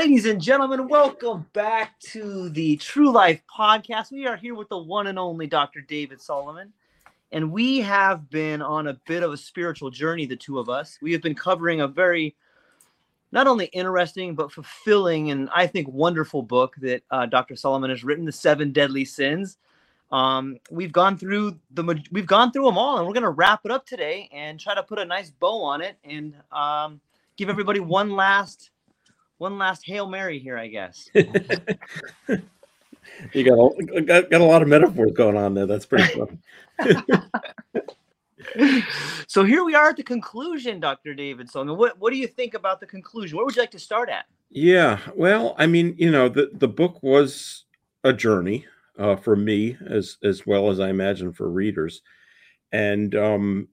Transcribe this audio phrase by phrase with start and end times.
[0.00, 4.10] Ladies and gentlemen, welcome back to the True Life Podcast.
[4.10, 5.82] We are here with the one and only Dr.
[5.82, 6.72] David Solomon.
[7.32, 10.96] And we have been on a bit of a spiritual journey, the two of us.
[11.02, 12.34] We have been covering a very,
[13.30, 17.54] not only interesting, but fulfilling and I think wonderful book that uh, Dr.
[17.54, 19.58] Solomon has written, The Seven Deadly Sins.
[20.10, 23.66] Um, we've gone through the we've gone through them all, and we're going to wrap
[23.66, 27.02] it up today and try to put a nice bow on it and um,
[27.36, 28.70] give everybody one last
[29.40, 31.08] one last hail mary here, I guess.
[33.32, 33.58] You got
[33.96, 35.66] a, got, got a lot of metaphors going on there.
[35.66, 36.38] That's pretty fun.
[39.26, 41.14] so here we are at the conclusion, Dr.
[41.14, 41.76] David Solomon.
[41.76, 43.36] What what do you think about the conclusion?
[43.36, 44.26] Where would you like to start at?
[44.50, 45.00] yeah.
[45.14, 47.64] Well, I mean, you know, the, the book was
[48.04, 48.66] a journey
[48.98, 52.02] uh, for me as as well as I imagine for readers.
[52.72, 53.68] And um,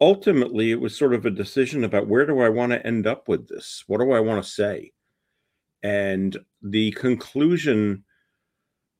[0.00, 3.28] ultimately it was sort of a decision about where do I want to end up
[3.28, 3.84] with this?
[3.86, 4.92] What do I want to say?
[5.82, 8.04] And the conclusion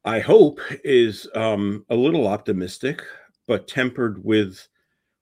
[0.05, 3.03] I hope is um, a little optimistic,
[3.47, 4.69] but tempered with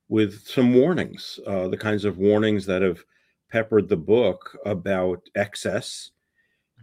[0.09, 3.05] with some warnings, uh, the kinds of warnings that have
[3.53, 6.11] peppered the book about excess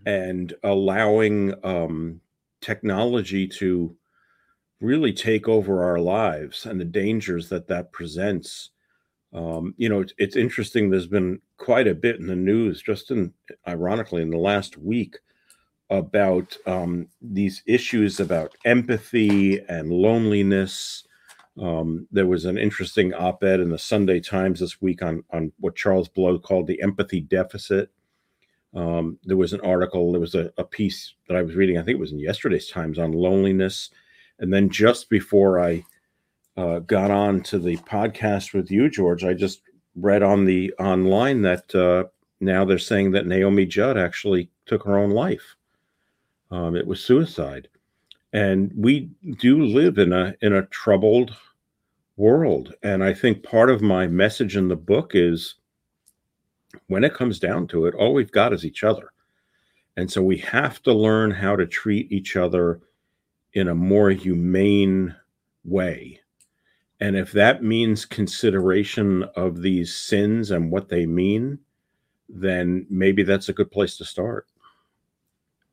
[0.06, 2.22] and allowing um,
[2.62, 3.96] technology to
[4.80, 8.72] really take over our lives and the dangers that that presents.
[9.34, 10.90] Um, you know, it's, it's interesting.
[10.90, 13.34] There's been quite a bit in the news, just in
[13.68, 15.18] ironically in the last week,
[15.90, 21.04] about um, these issues about empathy and loneliness.
[21.62, 25.76] Um, there was an interesting op-ed in the Sunday Times this week on on what
[25.76, 27.90] Charles Blow called the empathy deficit.
[28.74, 31.82] Um, there was an article, there was a, a piece that I was reading, I
[31.84, 33.90] think it was in yesterday's Times on loneliness.
[34.40, 35.84] And then just before I
[36.58, 39.62] uh, got on to the podcast with you, George, I just
[39.96, 42.06] read on the online that uh,
[42.40, 45.56] now they're saying that Naomi Judd actually took her own life.
[46.50, 47.68] Um, it was suicide,
[48.34, 49.10] and we
[49.40, 51.36] do live in a in a troubled
[52.16, 52.74] world.
[52.82, 55.56] And I think part of my message in the book is,
[56.88, 59.12] when it comes down to it, all we've got is each other,
[59.96, 62.80] and so we have to learn how to treat each other
[63.54, 65.14] in a more humane
[65.64, 66.22] way.
[67.00, 71.60] And if that means consideration of these sins and what they mean,
[72.28, 74.48] then maybe that's a good place to start.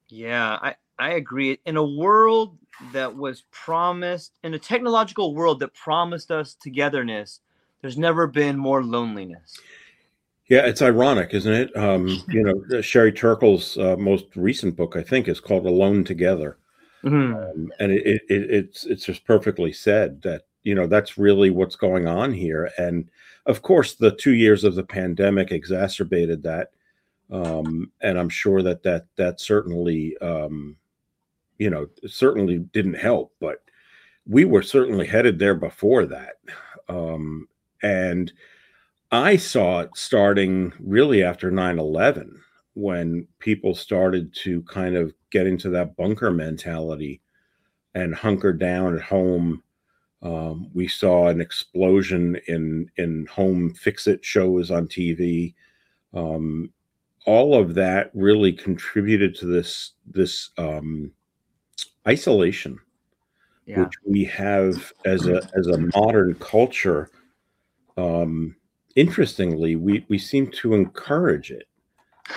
[0.09, 1.59] Yeah, I, I agree.
[1.65, 2.59] In a world
[2.93, 7.41] that was promised, in a technological world that promised us togetherness,
[7.81, 9.59] there's never been more loneliness.
[10.49, 11.77] Yeah, it's ironic, isn't it?
[11.77, 16.59] Um, you know, Sherry Turkle's uh, most recent book, I think, is called "Alone Together,"
[17.03, 17.35] Mhm.
[17.35, 21.51] um, and it, it, it, it's it's just perfectly said that you know that's really
[21.51, 22.71] what's going on here.
[22.79, 23.09] And
[23.47, 26.71] of course, the two years of the pandemic exacerbated that,
[27.31, 30.77] um, and I'm sure that that that certainly um,
[31.59, 33.33] you know certainly didn't help.
[33.41, 33.63] But
[34.27, 36.37] we were certainly headed there before that,
[36.89, 37.47] um,
[37.83, 38.33] and
[39.13, 42.41] I saw it starting really after 9 11
[42.73, 47.21] when people started to kind of get into that bunker mentality
[47.95, 49.63] and hunker down at home
[50.25, 55.55] Um, we saw an explosion in in home fix it shows on TV.
[56.15, 56.73] Um,
[57.27, 61.13] all of that really contributed to this this um,
[62.09, 62.79] isolation,
[63.67, 63.81] yeah.
[63.81, 67.11] which we have as a as a modern culture.
[67.99, 68.57] Um,
[68.97, 71.69] interestingly, we we seem to encourage it.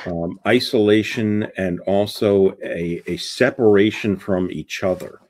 [0.05, 5.21] Um, isolation and also a, a separation from each other.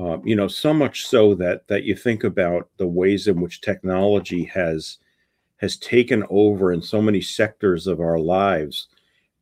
[0.00, 3.60] Uh, you know, so much so that that you think about the ways in which
[3.60, 4.98] technology has
[5.58, 8.88] has taken over in so many sectors of our lives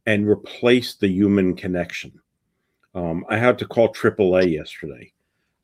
[0.06, 2.12] and replaced the human connection.
[2.94, 5.12] Um, I had to call AAA yesterday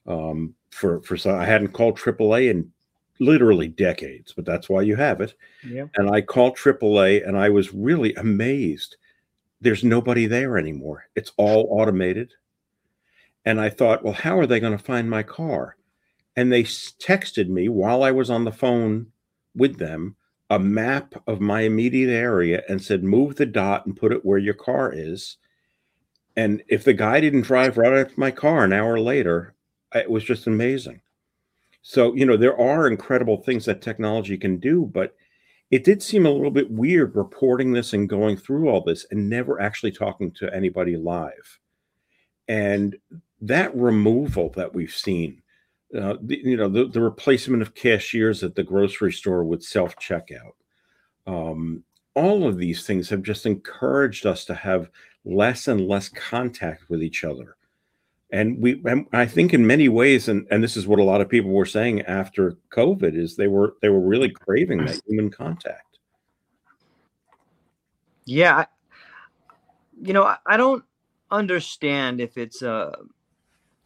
[0.07, 1.35] um, for for some.
[1.35, 2.71] I hadn't called AAA in
[3.19, 5.35] literally decades, but that's why you have it.
[5.67, 5.87] Yeah.
[5.97, 8.97] And I called AAA, and I was really amazed.
[9.61, 11.09] There's nobody there anymore.
[11.17, 12.33] It's all automated.
[13.45, 15.77] And I thought, well, how are they going to find my car?
[16.37, 19.09] And they texted me while I was on the phone
[19.55, 20.17] with them
[20.51, 24.39] a map of my immediate area and said, move the dot and put it where
[24.39, 25.39] your car is.
[26.37, 29.55] And if the guy didn't drive right up my car an hour later,
[29.95, 31.01] it was just amazing.
[31.83, 35.15] So, you know, there are incredible things that technology can do, but
[35.71, 39.29] it did seem a little bit weird reporting this and going through all this and
[39.29, 41.59] never actually talking to anybody live.
[42.49, 42.97] And
[43.47, 45.43] that removal that we've seen,
[45.97, 49.97] uh, the, you know, the, the, replacement of cashiers at the grocery store with self
[49.97, 50.55] checkout,
[51.27, 54.91] um, all of these things have just encouraged us to have
[55.25, 57.57] less and less contact with each other.
[58.31, 61.21] And we, and I think, in many ways, and, and this is what a lot
[61.21, 65.31] of people were saying after COVID, is they were they were really craving that human
[65.31, 65.99] contact.
[68.25, 68.65] Yeah,
[70.03, 70.83] you know, I don't
[71.31, 72.97] understand if it's a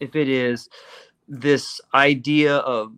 [0.00, 0.68] if it is
[1.28, 2.92] this idea of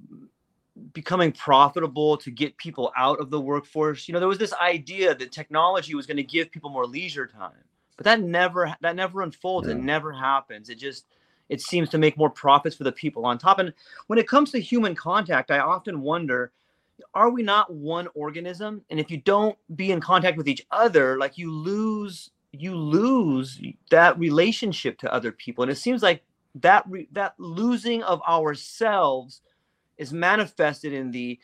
[0.92, 5.14] becoming profitable to get people out of the workforce you know there was this idea
[5.14, 7.64] that technology was going to give people more leisure time
[8.00, 9.68] but that never that never unfolds.
[9.68, 9.74] Yeah.
[9.74, 10.70] it never happens.
[10.70, 11.04] It just
[11.50, 13.58] it seems to make more profits for the people on top.
[13.58, 13.74] And
[14.06, 16.50] when it comes to human contact i often wonder
[17.14, 18.80] are we not one organism?
[18.88, 23.60] And if you don't be in contact with each other like you lose you lose
[23.90, 25.62] that relationship to other people.
[25.62, 26.22] And it seems like
[26.56, 29.40] that re- that losing of ourselves
[29.98, 31.38] is manifested in the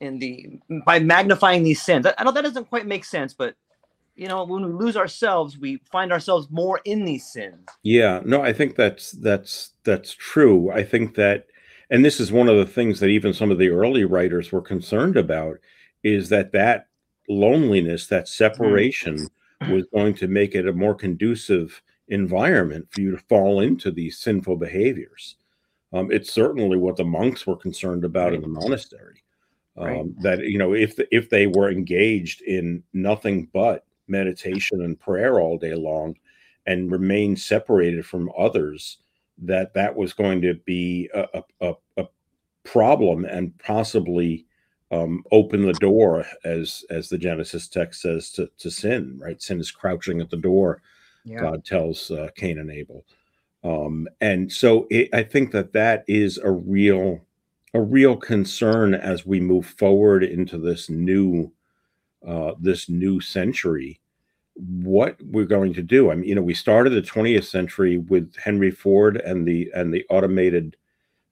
[0.00, 2.06] in the by magnifying these sins.
[2.06, 3.54] I, I know that doesn't quite make sense, but
[4.16, 7.66] you know, when we lose ourselves, we find ourselves more in these sins.
[7.82, 10.70] Yeah, no, I think that's that's that's true.
[10.70, 11.46] I think that
[11.90, 14.62] and this is one of the things that even some of the early writers were
[14.62, 15.58] concerned about
[16.02, 16.86] is that that
[17.28, 19.16] loneliness, that separation
[19.62, 19.72] mm-hmm.
[19.72, 24.18] was going to make it a more conducive environment for you to fall into these
[24.18, 25.36] sinful behaviors.
[25.92, 28.34] Um, it's certainly what the monks were concerned about right.
[28.34, 29.22] in the monastery.
[29.76, 30.22] Um, right.
[30.22, 35.56] That you know, if if they were engaged in nothing but meditation and prayer all
[35.56, 36.16] day long,
[36.66, 38.98] and remain separated from others,
[39.38, 42.06] that that was going to be a, a, a
[42.64, 44.46] problem and possibly
[44.90, 49.18] um, open the door, as as the Genesis text says, to to sin.
[49.20, 50.82] Right, sin is crouching at the door
[51.24, 51.40] yeah.
[51.40, 53.04] God tells uh, Cain and Abel.
[53.62, 57.20] Um, and so it, I think that that is a real
[57.72, 61.52] a real concern as we move forward into this new
[62.26, 64.00] uh, this new century.
[64.54, 66.10] What we're going to do?
[66.10, 69.92] I mean, you know, we started the 20th century with Henry Ford and the and
[69.92, 70.76] the automated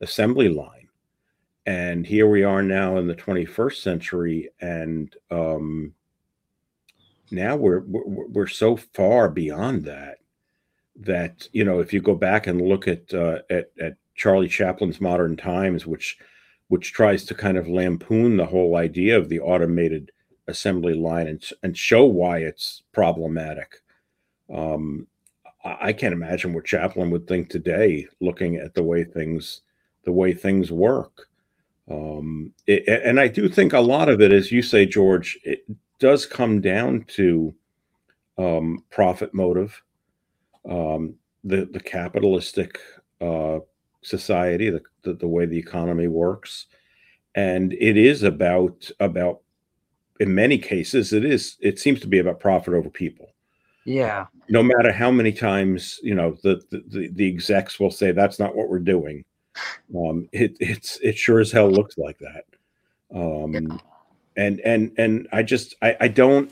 [0.01, 0.89] assembly line,
[1.67, 5.95] and here we are now in the 21st century, and um,
[7.31, 10.19] now we're, we're we're so far beyond that
[10.97, 15.01] that you know if you go back and look at uh, at at Charlie Chaplin's
[15.01, 16.19] Modern Times, which
[16.69, 20.11] which tries to kind of lampoon the whole idea of the automated
[20.49, 23.81] assembly line and and show why it's problematic.
[24.53, 25.07] Um,
[25.65, 29.63] I can't imagine what Chaplin would think today, looking at the way things
[30.05, 31.29] the way things work.
[31.91, 35.65] Um, it, and I do think a lot of it, as you say, George, it,
[35.99, 37.55] does come down to
[38.39, 39.83] um, profit motive,
[40.69, 41.15] um,
[41.45, 42.79] the the capitalistic
[43.21, 43.59] uh,
[44.03, 46.67] society, the, the, the way the economy works,
[47.35, 49.41] and it is about about
[50.21, 53.31] in many cases it is it seems to be about profit over people.
[53.85, 54.27] Yeah.
[54.51, 58.55] No matter how many times you know the the, the execs will say that's not
[58.55, 59.25] what we're doing,
[59.97, 62.45] um, it it's it sure as hell looks like that.
[63.13, 63.79] Um, yeah
[64.39, 66.51] and and and i just i i don't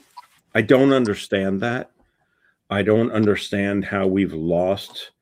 [0.55, 1.91] i don't understand that
[2.69, 5.13] i don't understand how we've lost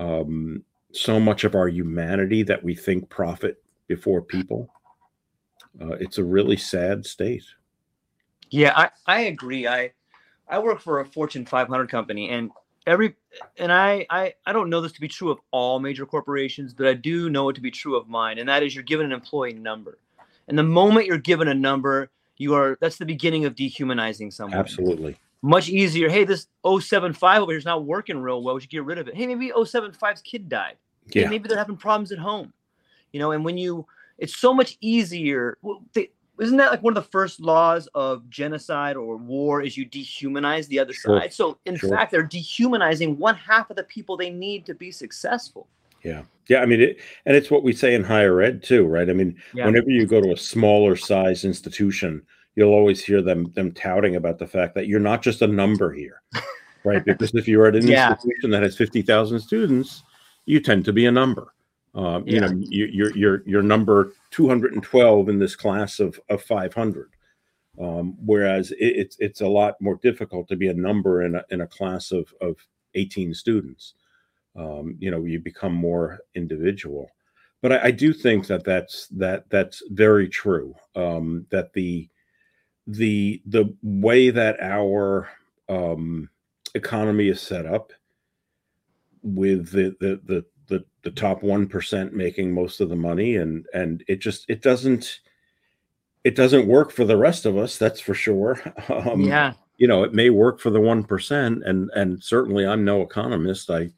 [0.00, 4.68] um so much of our humanity that we think profit before people.
[5.80, 7.44] Uh, it's a really sad state.
[8.50, 9.66] Yeah, I, I agree.
[9.66, 9.92] I
[10.48, 12.50] I work for a Fortune 500 company, and
[12.86, 13.14] every
[13.58, 16.86] and I, I I don't know this to be true of all major corporations, but
[16.86, 19.12] I do know it to be true of mine, and that is you're given an
[19.12, 19.98] employee number,
[20.48, 24.58] and the moment you're given a number, you are that's the beginning of dehumanizing someone.
[24.58, 25.16] Absolutely.
[25.42, 26.08] Much easier.
[26.08, 28.56] Hey, this 075 over here is not working real well.
[28.56, 29.14] We should get rid of it.
[29.14, 30.76] Hey, maybe 075's kid died.
[31.10, 31.24] Yeah.
[31.24, 32.52] Hey, maybe they're having problems at home.
[33.12, 33.86] You know, and when you,
[34.18, 35.56] it's so much easier.
[35.62, 39.76] Well, they, isn't that like one of the first laws of genocide or war is
[39.76, 41.20] you dehumanize the other sure.
[41.20, 41.90] side so in sure.
[41.90, 45.66] fact they're dehumanizing one half of the people they need to be successful
[46.04, 49.10] yeah yeah i mean it and it's what we say in higher ed too right
[49.10, 49.66] i mean yeah.
[49.66, 52.22] whenever you go to a smaller size institution
[52.56, 55.92] you'll always hear them them touting about the fact that you're not just a number
[55.92, 56.22] here
[56.84, 58.10] right because if you're at an yeah.
[58.10, 60.02] institution that has 50,000 students
[60.46, 61.52] you tend to be a number
[61.94, 67.10] um, you know, you, you're you're you're number 212 in this class of of 500.
[67.80, 71.44] Um, whereas it, it's it's a lot more difficult to be a number in a
[71.50, 72.56] in a class of of
[72.94, 73.94] 18 students.
[74.58, 77.10] Um, you know, you become more individual.
[77.62, 80.74] But I, I, do think that that's that that's very true.
[80.96, 82.08] Um, that the
[82.86, 85.28] the the way that our
[85.68, 86.28] um,
[86.74, 87.92] economy is set up
[89.22, 94.04] with the the the the the top 1% making most of the money and and
[94.08, 95.20] it just it doesn't
[96.24, 100.02] it doesn't work for the rest of us that's for sure um, yeah you know
[100.02, 103.90] it may work for the 1% and and certainly i'm no economist i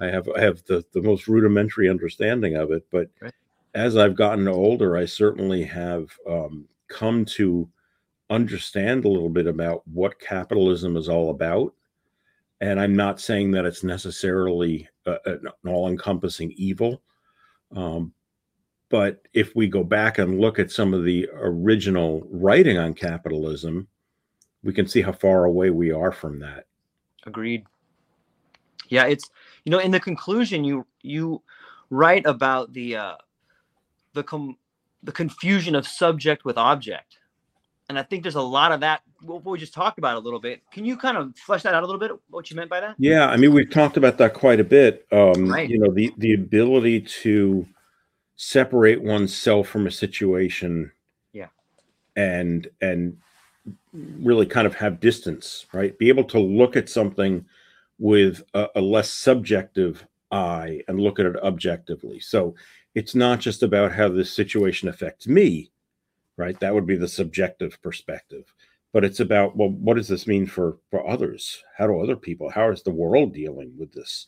[0.00, 3.32] i have i have the the most rudimentary understanding of it but right.
[3.74, 7.68] as i've gotten older i certainly have um, come to
[8.30, 11.74] understand a little bit about what capitalism is all about
[12.60, 17.02] and I'm not saying that it's necessarily a, an all-encompassing evil.
[17.76, 18.14] Um,
[18.88, 23.88] but if we go back and look at some of the original writing on capitalism,
[24.62, 26.66] we can see how far away we are from that.
[27.26, 27.66] Agreed.
[28.88, 29.28] Yeah, it's
[29.64, 31.42] you know in the conclusion you you
[31.90, 33.14] write about the uh,
[34.12, 34.56] the com-
[35.02, 37.18] the confusion of subject with object
[37.88, 39.02] and I think there's a lot of that.
[39.20, 40.62] What we just talked about a little bit.
[40.72, 42.12] Can you kind of flesh that out a little bit?
[42.30, 42.94] What you meant by that?
[42.98, 45.06] Yeah, I mean we've talked about that quite a bit.
[45.12, 45.68] Um, right.
[45.68, 47.66] You know, the the ability to
[48.36, 50.92] separate oneself from a situation.
[51.32, 51.48] Yeah.
[52.16, 53.18] And and
[53.92, 55.96] really kind of have distance, right?
[55.98, 57.44] Be able to look at something
[57.98, 62.20] with a, a less subjective eye and look at it objectively.
[62.20, 62.54] So
[62.94, 65.70] it's not just about how this situation affects me
[66.36, 66.58] right?
[66.60, 68.52] That would be the subjective perspective.
[68.92, 71.62] But it's about, well, what does this mean for for others?
[71.76, 72.48] How do other people?
[72.48, 74.26] How is the world dealing with this?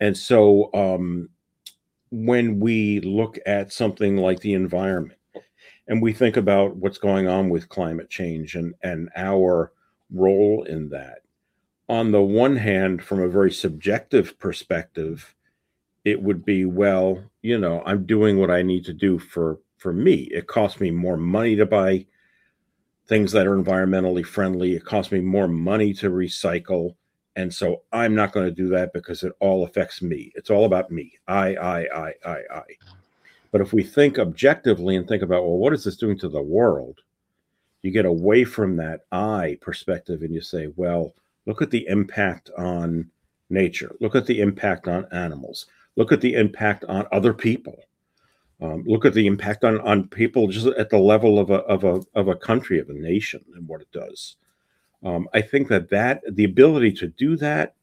[0.00, 1.28] And so, um,
[2.10, 5.20] when we look at something like the environment,
[5.86, 9.72] and we think about what's going on with climate change and and our
[10.12, 11.20] role in that,
[11.90, 15.34] on the one hand, from a very subjective perspective,
[16.04, 19.92] it would be, well, you know, I'm doing what I need to do for for
[19.92, 20.28] me.
[20.30, 22.06] It costs me more money to buy
[23.08, 24.76] things that are environmentally friendly.
[24.76, 26.94] It costs me more money to recycle.
[27.34, 30.30] And so I'm not going to do that because it all affects me.
[30.36, 31.14] It's all about me.
[31.26, 32.62] I, I, I, I, I.
[33.50, 36.42] But if we think objectively and think about, well, what is this doing to the
[36.42, 37.00] world?
[37.82, 41.14] You get away from that I perspective and you say, well,
[41.46, 43.10] look at the impact on
[43.48, 43.94] nature.
[44.00, 45.66] Look at the impact on animals.
[45.96, 47.76] Look at the impact on other people.
[48.62, 51.84] Um, look at the impact on on people just at the level of a of
[51.84, 54.36] a of a country of a nation and what it does.
[55.02, 57.74] Um, I think that that the ability to do that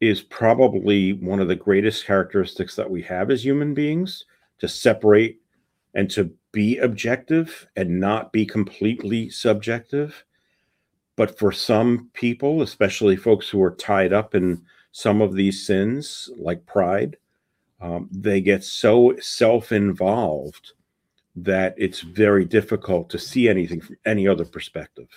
[0.00, 4.26] is probably one of the greatest characteristics that we have as human beings
[4.58, 5.40] to separate
[5.94, 10.24] and to be objective and not be completely subjective.
[11.16, 16.30] But for some people, especially folks who are tied up in some of these sins,
[16.36, 17.16] like pride,
[17.80, 20.72] um, they get so self-involved
[21.36, 25.08] that it's very difficult to see anything from any other perspective.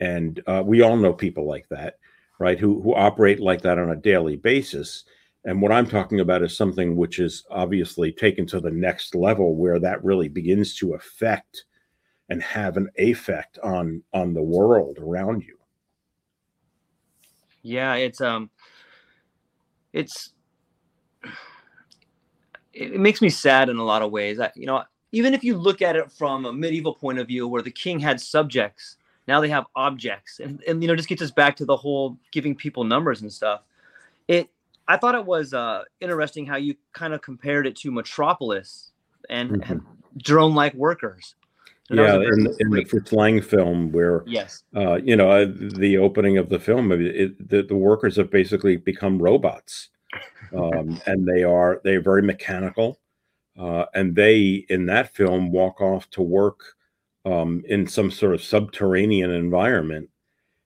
[0.00, 1.98] And uh, we all know people like that
[2.38, 5.04] right who who operate like that on a daily basis.
[5.46, 9.54] And what i'm talking about is something which is obviously taken to the next level
[9.54, 11.64] where that really begins to affect
[12.28, 15.56] and have an effect on on the world around you
[17.62, 18.50] yeah it's um
[19.92, 20.34] it's
[22.74, 24.40] it makes me sad in a lot of ways.
[24.40, 27.46] I, you know, even if you look at it from a medieval point of view,
[27.46, 28.96] where the king had subjects,
[29.28, 32.18] now they have objects, and and you know, just gets us back to the whole
[32.32, 33.62] giving people numbers and stuff.
[34.28, 34.50] It,
[34.88, 38.90] I thought it was uh, interesting how you kind of compared it to Metropolis,
[39.30, 39.78] and mm-hmm.
[40.18, 41.36] drone like workers.
[41.90, 45.98] And yeah, in, in the Fritz Lang film, where yes, uh, you know, uh, the
[45.98, 49.90] opening of the film, it, the, the workers have basically become robots,
[50.56, 53.00] um, and they are they are very mechanical,
[53.58, 56.60] uh, and they in that film walk off to work
[57.26, 60.08] um, in some sort of subterranean environment,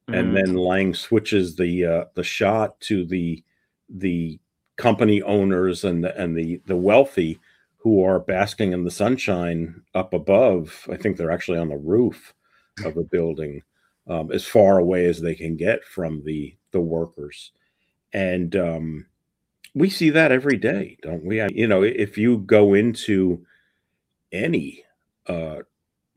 [0.09, 0.15] mm-hmm.
[0.15, 3.43] and then Lang switches the uh, the shot to the
[3.89, 4.39] the
[4.77, 7.41] company owners and the, and the the wealthy
[7.79, 10.87] who are basking in the sunshine up above.
[10.91, 12.35] I think they're actually on the roof
[12.85, 13.63] of a building,
[14.07, 17.53] um, as far away as they can get from the the workers,
[18.13, 19.07] and um,
[19.75, 21.41] we see that every day, don't we?
[21.41, 23.45] I, you know, if you go into
[24.33, 24.85] any
[25.27, 25.61] uh,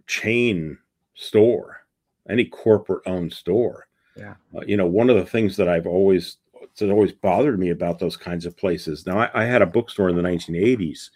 [0.07, 0.77] chain
[1.15, 1.85] store,
[2.29, 3.87] any corporate owned store,
[4.17, 6.37] yeah, uh, you know, one of the things that I've always
[6.77, 9.05] that always bothered me about those kinds of places.
[9.05, 11.09] Now, I, I had a bookstore in the 1980s,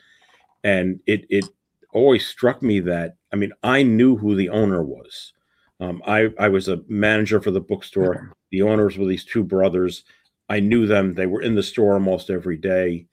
[0.65, 1.45] and it it
[1.93, 5.31] always struck me that I mean, I knew who the owner was.
[5.79, 8.33] Um, I I was a manager for the bookstore.
[8.51, 10.03] The owners were these two brothers.
[10.49, 11.13] I knew them.
[11.13, 13.05] They were in the store almost every day,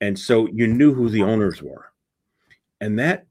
[0.00, 1.86] and so you knew who the owners were,
[2.80, 3.26] and that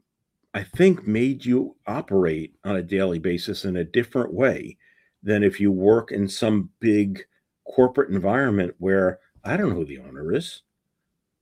[0.54, 4.78] I think made you operate on a daily basis in a different way
[5.24, 7.24] than if you work in some big
[7.66, 10.62] corporate environment where I don't know who the owner is.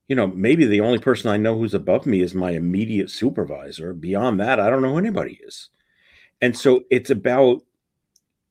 [0.07, 3.93] You know, maybe the only person I know who's above me is my immediate supervisor.
[3.93, 5.69] Beyond that, I don't know who anybody is.
[6.41, 7.63] And so it's about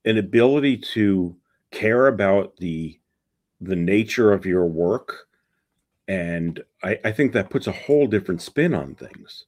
[0.05, 1.37] an ability to
[1.71, 2.99] care about the
[3.61, 5.29] the nature of your work.
[6.09, 9.47] And I, I think that puts a whole different spin on things.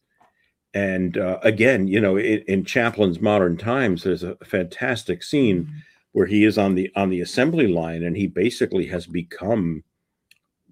[0.73, 5.79] And uh, again, you know, it, in Chaplin's Modern Times, there's a fantastic scene mm-hmm
[6.17, 9.85] where he is on the on the assembly line and he basically has become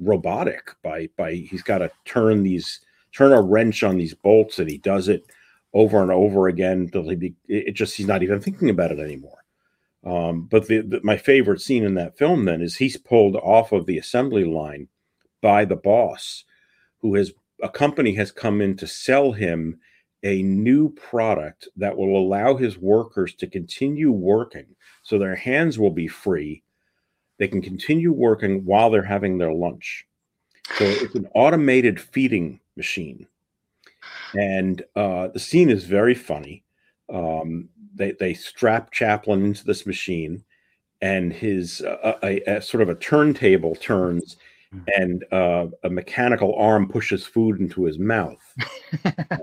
[0.00, 2.80] robotic by by he's got to turn these
[3.12, 5.24] turn a wrench on these bolts and he does it
[5.72, 8.98] over and over again till he be, it just he's not even thinking about it
[8.98, 9.44] anymore
[10.04, 13.72] um, but the, the, my favorite scene in that film then is he's pulled off
[13.72, 14.88] of the assembly line
[15.40, 16.44] by the boss
[16.98, 19.78] who has a company has come in to sell him
[20.24, 24.66] a new product that will allow his workers to continue working
[25.02, 26.62] so their hands will be free.
[27.38, 30.06] They can continue working while they're having their lunch.
[30.76, 33.26] So it's an automated feeding machine.
[34.34, 36.64] And uh, the scene is very funny.
[37.12, 40.42] Um, they, they strap Chaplin into this machine,
[41.00, 44.36] and his uh, a, a, sort of a turntable turns,
[44.74, 44.84] Mm.
[44.96, 48.42] and uh, a mechanical arm pushes food into his mouth.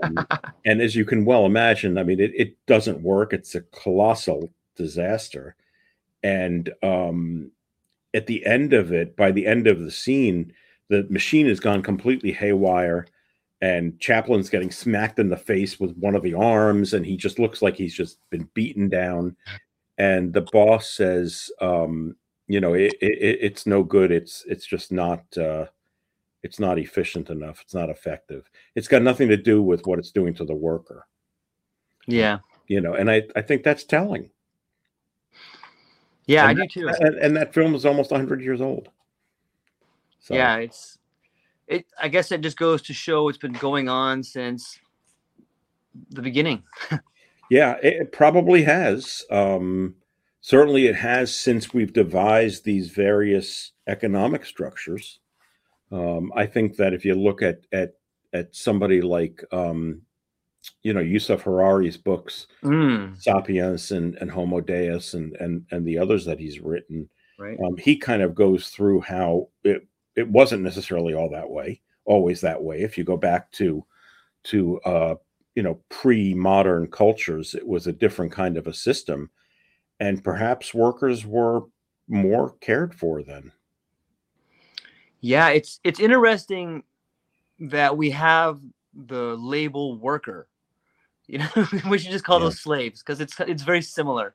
[0.02, 0.26] um,
[0.64, 3.32] and as you can well imagine, I mean, it, it doesn't work.
[3.32, 5.54] It's a colossal disaster.
[6.22, 7.50] And um,
[8.14, 10.52] at the end of it, by the end of the scene,
[10.88, 13.06] the machine has gone completely haywire.
[13.60, 17.38] And Chaplin's getting smacked in the face with one of the arms, and he just
[17.38, 19.36] looks like he's just been beaten down.
[19.98, 22.16] And the boss says, um,
[22.52, 24.10] you know it, it, it's no good.
[24.10, 25.66] It's it's just not uh
[26.42, 27.60] it's not efficient enough.
[27.62, 28.50] It's not effective.
[28.74, 31.06] It's got nothing to do with what it's doing to the worker.
[32.06, 32.38] Yeah.
[32.68, 34.30] You know and i i think that's telling
[36.26, 38.88] yeah and i do too and, and, that film is almost 100 years old
[40.20, 40.34] so.
[40.34, 40.98] yeah it's
[41.66, 44.78] it i guess it just goes to show it's been going on since
[46.10, 46.62] the beginning
[47.50, 49.94] yeah it probably has um
[50.42, 55.20] certainly it has since we've devised these various economic structures.
[55.90, 57.94] Um, I think that if you look at at
[58.34, 60.02] at somebody like um,
[60.82, 63.20] you know Yuval Harari's books, mm.
[63.20, 67.58] *Sapiens* and, and *Homo Deus* and and and the others that he's written, right.
[67.64, 72.40] um, he kind of goes through how it it wasn't necessarily all that way, always
[72.40, 72.80] that way.
[72.82, 73.84] If you go back to
[74.44, 75.14] to uh,
[75.54, 79.30] you know pre-modern cultures, it was a different kind of a system
[80.02, 81.62] and perhaps workers were
[82.08, 83.52] more cared for then.
[85.20, 86.82] Yeah, it's it's interesting
[87.60, 88.60] that we have
[89.06, 90.48] the label worker.
[91.32, 91.48] You know,
[91.88, 92.44] we should just call yeah.
[92.44, 94.34] those slaves because it's it's very similar.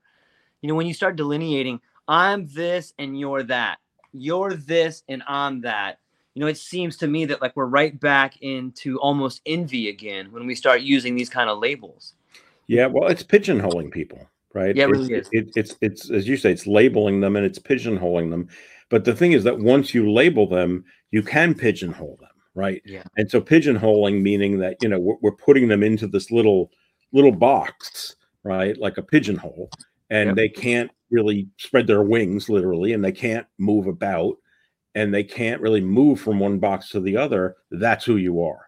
[0.61, 3.77] You know, when you start delineating, I'm this and you're that.
[4.11, 5.99] You're this and I'm that.
[6.33, 10.31] You know, it seems to me that like we're right back into almost envy again
[10.31, 12.15] when we start using these kind of labels.
[12.65, 14.75] Yeah, well, it's pigeonholing people right?
[14.75, 15.33] Yeah, it really it's, is.
[15.33, 18.49] It, it's it's as you say, it's labeling them and it's pigeonholing them.
[18.89, 22.81] But the thing is that once you label them, you can pigeonhole them, right?
[22.85, 23.03] Yeah.
[23.17, 26.71] And so pigeonholing meaning that you know we're, we're putting them into this little
[27.13, 29.69] little box, right, like a pigeonhole,
[30.09, 30.35] and yep.
[30.35, 34.37] they can't really spread their wings literally, and they can't move about,
[34.95, 37.55] and they can't really move from one box to the other.
[37.71, 38.67] That's who you are.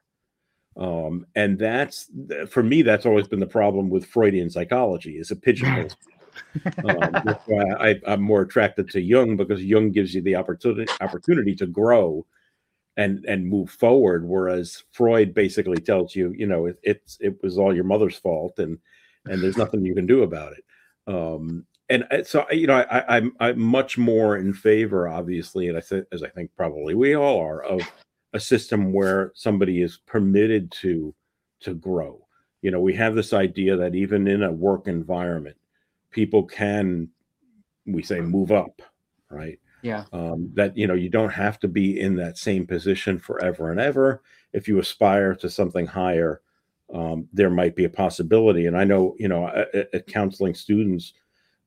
[0.77, 2.09] Um, and that's
[2.49, 5.89] for me, that's always been the problem with Freudian psychology is a pigeonhole.
[6.85, 10.91] um, that's why I, I'm more attracted to Jung because Jung gives you the opportunity
[11.01, 12.25] opportunity to grow
[12.99, 17.57] and and move forward, whereas Freud basically tells you, you know, it, it's it was
[17.57, 18.77] all your mother's fault and
[19.25, 20.65] and there's nothing you can do about it.
[21.07, 25.79] Um, and so you know, I, I'm I'm much more in favor, obviously, and I
[25.79, 27.81] said as I think probably we all are of
[28.33, 31.15] a system where somebody is permitted to
[31.61, 32.27] to grow.
[32.61, 35.55] You know, we have this idea that even in a work environment,
[36.11, 37.07] people can
[37.85, 38.81] we say move up,
[39.29, 39.57] right?
[39.81, 40.05] Yeah.
[40.11, 43.79] Um, that you know you don't have to be in that same position forever and
[43.79, 44.21] ever.
[44.53, 46.41] If you aspire to something higher,
[46.93, 48.65] um, there might be a possibility.
[48.65, 51.13] And I know you know at, at counseling students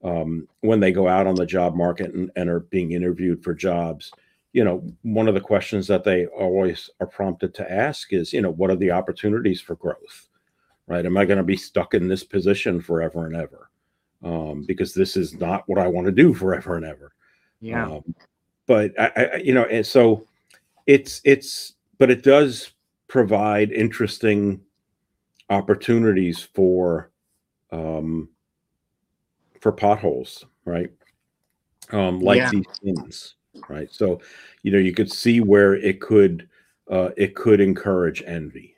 [0.02, 3.54] um, when they go out on the job market and, and are being interviewed for
[3.54, 4.12] jobs
[4.52, 8.42] you know, one of the questions that they always are prompted to ask is, you
[8.42, 10.28] know, what are the opportunities for growth?
[10.86, 11.06] Right?
[11.06, 13.70] Am I going to be stuck in this position forever and ever?
[14.22, 17.12] Um, because this is not what I want to do forever and ever.
[17.62, 17.86] Yeah.
[17.86, 18.14] Um,
[18.66, 20.26] but I, I, you know, and so
[20.86, 22.72] it's it's, but it does
[23.08, 24.60] provide interesting
[25.48, 27.10] opportunities for
[27.70, 28.28] um,
[29.60, 30.90] for potholes, right?
[31.92, 32.50] Um, like yeah.
[32.50, 33.36] these things
[33.68, 33.92] right?
[33.92, 34.20] So,
[34.62, 36.48] you know, you could see where it could
[36.90, 38.74] uh, it could encourage envy,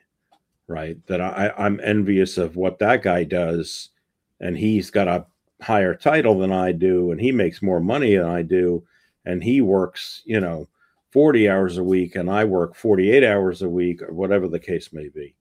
[0.67, 0.97] right?
[1.07, 3.89] That I, I'm envious of what that guy does,
[4.39, 5.25] and he's got a
[5.61, 8.83] higher title than I do, and he makes more money than I do,
[9.25, 10.67] and he works, you know,
[11.11, 14.91] 40 hours a week, and I work 48 hours a week, or whatever the case
[14.91, 15.33] may be.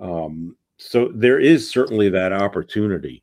[0.00, 3.22] Um, so there is certainly that opportunity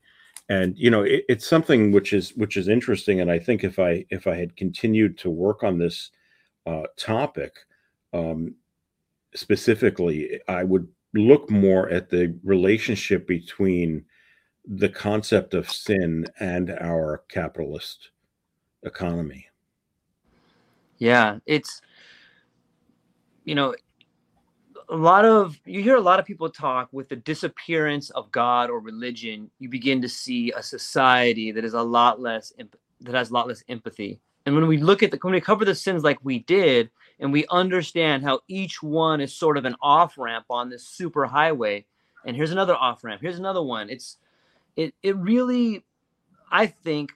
[0.51, 3.79] and you know it, it's something which is which is interesting and i think if
[3.79, 6.11] i if i had continued to work on this
[6.67, 7.53] uh, topic
[8.13, 8.53] um,
[9.33, 14.03] specifically i would look more at the relationship between
[14.65, 18.09] the concept of sin and our capitalist
[18.83, 19.47] economy
[20.97, 21.81] yeah it's
[23.43, 23.73] you know
[24.91, 28.69] a lot of you hear a lot of people talk with the disappearance of God
[28.69, 33.29] or religion, you begin to see a society that is a lot less that has
[33.29, 34.19] a lot less empathy.
[34.45, 37.31] And when we look at the when we cover the sins like we did, and
[37.31, 41.85] we understand how each one is sort of an off ramp on this super highway,
[42.25, 43.89] and here's another off ramp, here's another one.
[43.89, 44.17] It's
[44.81, 45.83] it it really,
[46.51, 47.11] I think,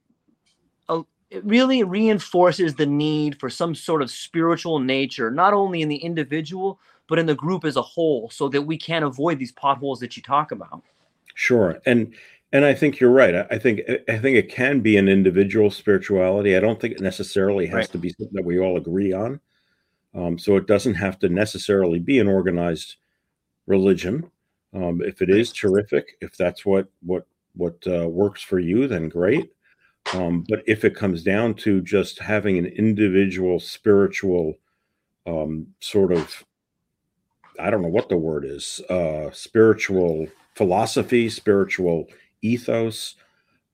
[1.29, 5.97] it really reinforces the need for some sort of spiritual nature, not only in the
[5.97, 9.99] individual but in the group as a whole so that we can avoid these potholes
[9.99, 10.81] that you talk about.
[11.35, 12.15] Sure and
[12.51, 13.35] and i think you're right.
[13.51, 16.55] I think i think it can be an individual spirituality.
[16.55, 17.91] I don't think it necessarily has right.
[17.91, 19.39] to be something that we all agree on.
[20.13, 22.95] Um, so it doesn't have to necessarily be an organized
[23.67, 24.31] religion.
[24.73, 29.09] Um, if it is terrific if that's what what what uh, works for you then
[29.09, 29.51] great
[30.13, 34.53] um, but if it comes down to just having an individual spiritual
[35.25, 36.43] um, sort of
[37.59, 42.07] I don't know what the word is, uh, spiritual philosophy, spiritual
[42.41, 43.15] ethos,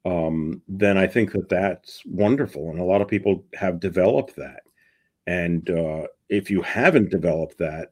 [0.06, 2.70] um, then I think that that's wonderful.
[2.70, 4.64] And a lot of people have developed that.
[5.28, 7.92] And uh, if you haven't developed that,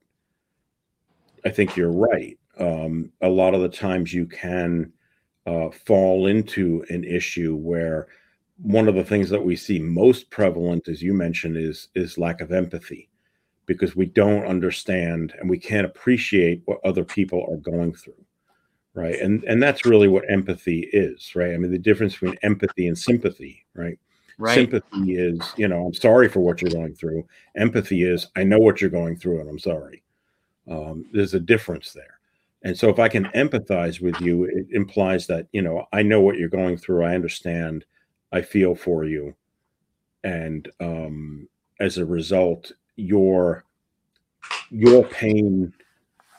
[1.45, 2.37] I think you're right.
[2.59, 4.91] Um, a lot of the times you can
[5.49, 8.07] uh, fall into an issue where
[8.61, 12.39] one of the things that we see most prevalent, as you mentioned, is is lack
[12.41, 13.09] of empathy.
[13.65, 18.25] Because we don't understand and we can't appreciate what other people are going through
[18.95, 19.19] right?
[19.19, 21.53] And and that's really what empathy is right?
[21.53, 23.97] I mean the difference between empathy and sympathy right?
[24.37, 24.55] Right.
[24.55, 27.25] Sympathy is you know i'm sorry for what you're going through.
[27.55, 30.03] Empathy is i know what you're going through and i'm sorry.
[30.69, 32.18] Um, there's a difference there
[32.63, 36.21] and so if i can empathize with you it implies that you know i know
[36.21, 37.85] what you're going through i understand
[38.31, 39.33] i feel for you.
[40.23, 41.47] And um,
[41.79, 43.63] as a result your
[44.69, 45.73] your pain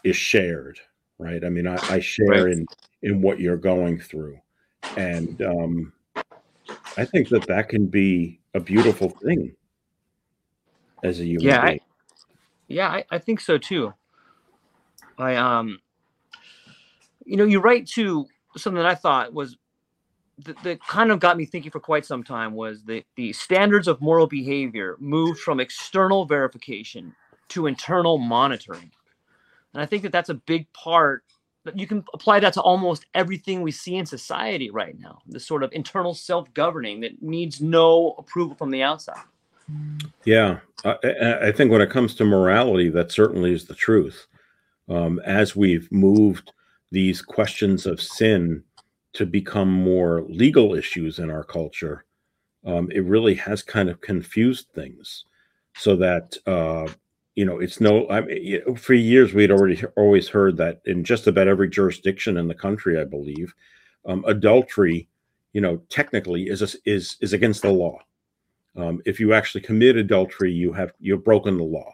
[0.04, 0.78] is shared
[1.18, 1.44] right?
[1.44, 2.52] I mean i, I share right.
[2.52, 2.66] in
[3.02, 4.38] in what you're going through.
[4.96, 5.92] And um
[6.96, 9.54] i think that that can be a beautiful thing
[11.02, 11.80] as a human yeah I,
[12.68, 13.94] yeah I, I think so too.
[15.18, 15.78] I um
[17.24, 19.56] you know you write to something that i thought was
[20.44, 23.88] that, that kind of got me thinking for quite some time was the the standards
[23.88, 27.14] of moral behavior moved from external verification
[27.48, 28.90] to internal monitoring.
[29.74, 31.24] And I think that that's a big part
[31.64, 35.18] that you can apply that to almost everything we see in society right now.
[35.26, 39.22] This sort of internal self-governing that needs no approval from the outside.
[40.24, 44.26] Yeah, I, I think when it comes to morality, that certainly is the truth.
[44.88, 46.52] um, as we've moved
[46.90, 48.62] these questions of sin
[49.12, 52.04] to become more legal issues in our culture,
[52.64, 55.24] um, it really has kind of confused things
[55.76, 56.88] so that uh,
[57.34, 61.26] you know it's no I mean, for years we'd already always heard that in just
[61.26, 63.54] about every jurisdiction in the country i believe
[64.04, 65.08] um, adultery
[65.52, 67.98] you know technically is a, is is against the law.
[68.76, 71.92] Um, if you actually commit adultery you have you've broken the law.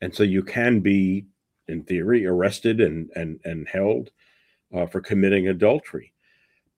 [0.00, 1.26] And so you can be
[1.68, 4.10] in theory arrested and and and held
[4.74, 6.12] uh, for committing adultery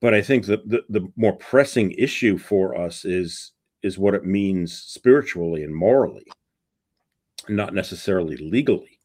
[0.01, 3.51] but i think that the, the more pressing issue for us is
[3.83, 6.25] is what it means spiritually and morally
[7.49, 8.99] not necessarily legally.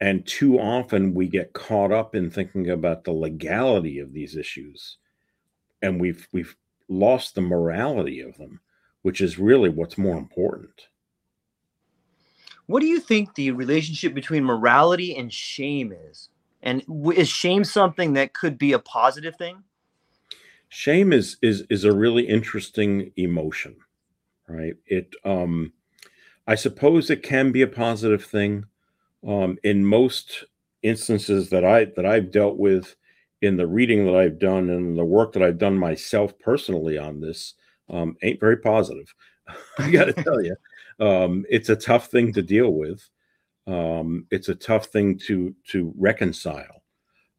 [0.00, 4.96] And too often we get caught up in thinking about the legality of these issues,
[5.82, 6.56] and we've we've
[6.88, 8.60] lost the morality of them,
[9.02, 10.88] which is really what's more important.
[12.66, 16.29] What do you think the relationship between morality and shame is?
[16.62, 16.82] And
[17.14, 19.62] is shame something that could be a positive thing?
[20.68, 23.76] Shame is is is a really interesting emotion,
[24.48, 24.74] right?
[24.86, 25.72] It um
[26.46, 28.64] I suppose it can be a positive thing.
[29.26, 30.44] Um, in most
[30.82, 32.96] instances that I that I've dealt with
[33.42, 37.20] in the reading that I've done and the work that I've done myself personally on
[37.20, 37.54] this,
[37.88, 39.12] um, ain't very positive.
[39.78, 40.56] I got to tell you,
[41.00, 43.08] um, it's a tough thing to deal with.
[43.66, 46.82] Um, it's a tough thing to to reconcile.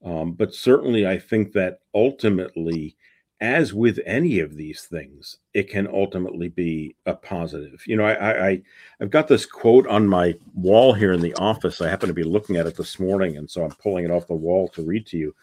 [0.04, 2.96] Um, but certainly, I think that ultimately
[3.42, 7.82] as with any of these things, it can ultimately be a positive.
[7.88, 8.62] You know, I, I
[9.02, 11.82] I've got this quote on my wall here in the office.
[11.82, 14.28] I happen to be looking at it this morning, and so I'm pulling it off
[14.28, 15.36] the wall to read to you.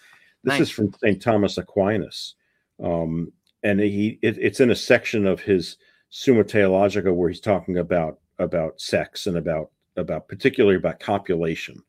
[0.44, 0.60] This nice.
[0.62, 1.20] is from St.
[1.20, 2.36] Thomas Aquinas,
[2.82, 3.32] um,
[3.64, 5.76] and he it, it's in a section of his
[6.08, 11.82] Summa Theologica where he's talking about about sex and about about particularly about copulation.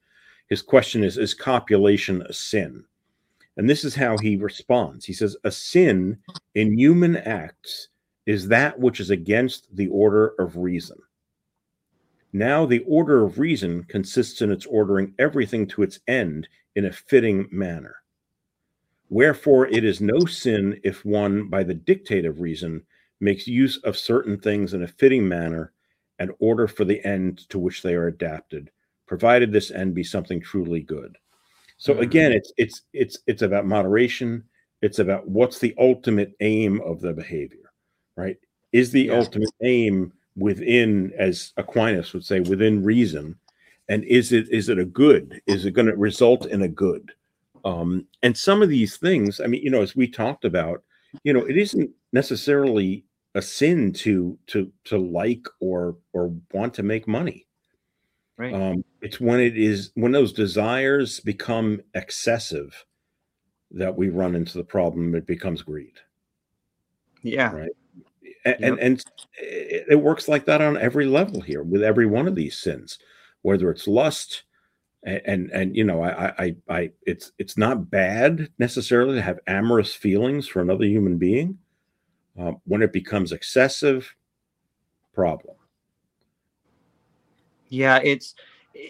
[0.48, 2.84] His question is: Is copulation a sin?
[3.60, 5.04] And this is how he responds.
[5.04, 6.17] He says, A sin
[6.56, 7.89] in human acts
[8.26, 10.98] is that which is against the order of reason.
[12.32, 16.93] Now, the order of reason consists in its ordering everything to its end in a
[16.93, 17.98] fitting manner.
[19.10, 22.84] Wherefore, it is no sin if one, by the dictate of reason,
[23.19, 25.74] makes use of certain things in a fitting manner
[26.19, 28.69] and order for the end to which they are adapted,
[29.08, 31.17] provided this end be something truly good.
[31.77, 32.03] So mm-hmm.
[32.03, 34.43] again, it's it's it's it's about moderation.
[34.82, 37.71] It's about what's the ultimate aim of the behavior,
[38.15, 38.38] right?
[38.71, 43.36] Is the ultimate aim within, as Aquinas would say, within reason,
[43.89, 45.41] and is it is it a good?
[45.47, 47.12] Is it going to result in a good?
[47.65, 50.84] Um, and some of these things, I mean, you know, as we talked about,
[51.23, 53.03] you know, it isn't necessarily
[53.39, 57.47] a sin to to to like or or want to make money
[58.39, 58.54] Right.
[58.54, 62.86] Um, it's when it is when those desires become excessive
[63.71, 65.13] that we run into the problem.
[65.13, 65.99] It becomes greed.
[67.21, 67.52] Yeah.
[67.52, 67.71] Right.
[68.45, 68.71] And, yep.
[68.71, 69.04] and, and
[69.41, 72.97] it works like that on every level here with every one of these sins,
[73.41, 74.43] whether it's lust,
[75.04, 79.39] and, and and, you know I, I I it's it's not bad necessarily to have
[79.47, 81.58] amorous feelings for another human being.
[82.38, 84.15] Um, when it becomes excessive,
[85.13, 85.56] problem.
[87.70, 88.36] Yeah, it's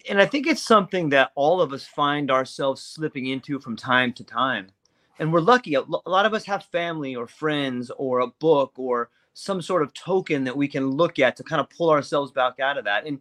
[0.09, 4.13] and I think it's something that all of us find ourselves slipping into from time
[4.13, 4.67] to time.
[5.19, 5.73] And we're lucky.
[5.73, 9.93] A lot of us have family or friends or a book or some sort of
[9.93, 13.05] token that we can look at to kind of pull ourselves back out of that.
[13.05, 13.19] And,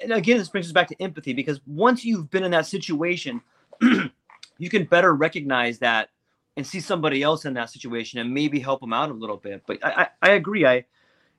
[0.00, 3.40] and again, this brings us back to empathy because once you've been in that situation,
[3.80, 6.10] you can better recognize that
[6.58, 9.62] and see somebody else in that situation and maybe help them out a little bit.
[9.64, 10.66] But I, I, I agree.
[10.66, 10.84] I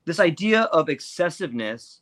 [0.05, 2.01] this idea of excessiveness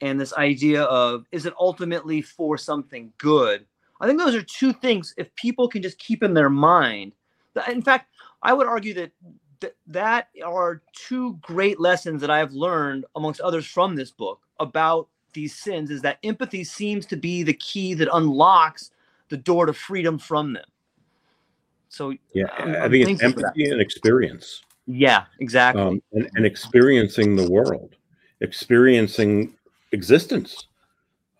[0.00, 3.66] and this idea of is it ultimately for something good
[4.00, 7.12] i think those are two things if people can just keep in their mind
[7.68, 9.10] in fact i would argue that
[9.60, 14.40] th- that are two great lessons that i have learned amongst others from this book
[14.60, 18.92] about these sins is that empathy seems to be the key that unlocks
[19.30, 20.64] the door to freedom from them
[21.88, 27.36] so yeah I'm, i think it's empathy and experience yeah exactly um, and, and experiencing
[27.36, 27.96] the world
[28.40, 29.54] experiencing
[29.92, 30.68] existence.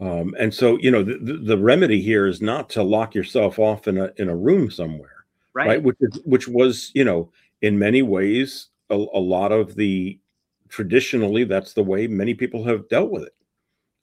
[0.01, 3.89] Um, and so, you know, the, the, remedy here is not to lock yourself off
[3.89, 5.69] in a in a room somewhere, right?
[5.69, 5.83] right?
[5.83, 7.33] Which is, which was, you know,
[7.63, 10.17] in many ways, a, a, lot of the
[10.69, 13.35] traditionally that's the way many people have dealt with it.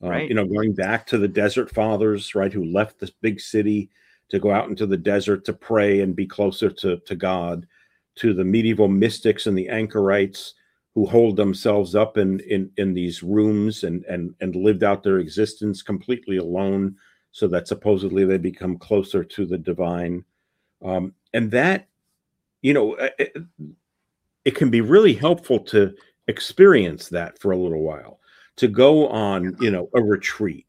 [0.02, 0.28] Um, right.
[0.28, 3.90] You know, going back to the desert fathers, right, who left this big city
[4.30, 7.68] to go out into the desert to pray and be closer to to God,
[8.16, 10.54] to the medieval mystics and the anchorites
[10.94, 15.20] who hold themselves up in in in these rooms and and and lived out their
[15.20, 16.96] existence completely alone
[17.36, 20.24] so that supposedly they become closer to the divine.
[20.82, 21.90] Um, and that,
[22.62, 23.36] you know, it,
[24.46, 25.94] it can be really helpful to
[26.30, 28.22] experience that for a little while,
[28.56, 30.66] to go on, you know, a retreat,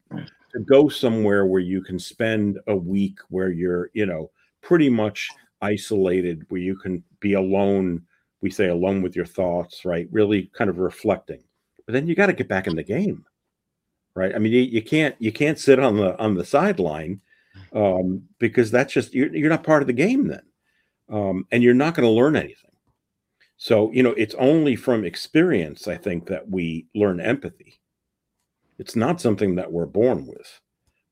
[0.51, 4.31] to go somewhere where you can spend a week where you're, you know,
[4.61, 5.29] pretty much
[5.61, 8.03] isolated, where you can be alone.
[8.41, 10.07] We say alone with your thoughts, right?
[10.11, 11.43] Really kind of reflecting.
[11.85, 13.25] But then you got to get back in the game
[14.17, 14.33] right?
[14.35, 17.21] I mean, you, you can't you can't sit on the on the sideline
[17.73, 20.41] um, because that's just you're, you're not part of the game then,
[21.09, 22.71] um, and you're not going to learn anything.
[23.57, 27.79] So you know, it's only from experience, I think, that we learn empathy.
[28.79, 30.59] It's not something that we're born with.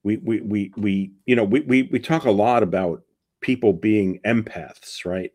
[0.04, 3.01] We we we we you know we we we talk a lot about
[3.41, 5.32] people being empaths, right?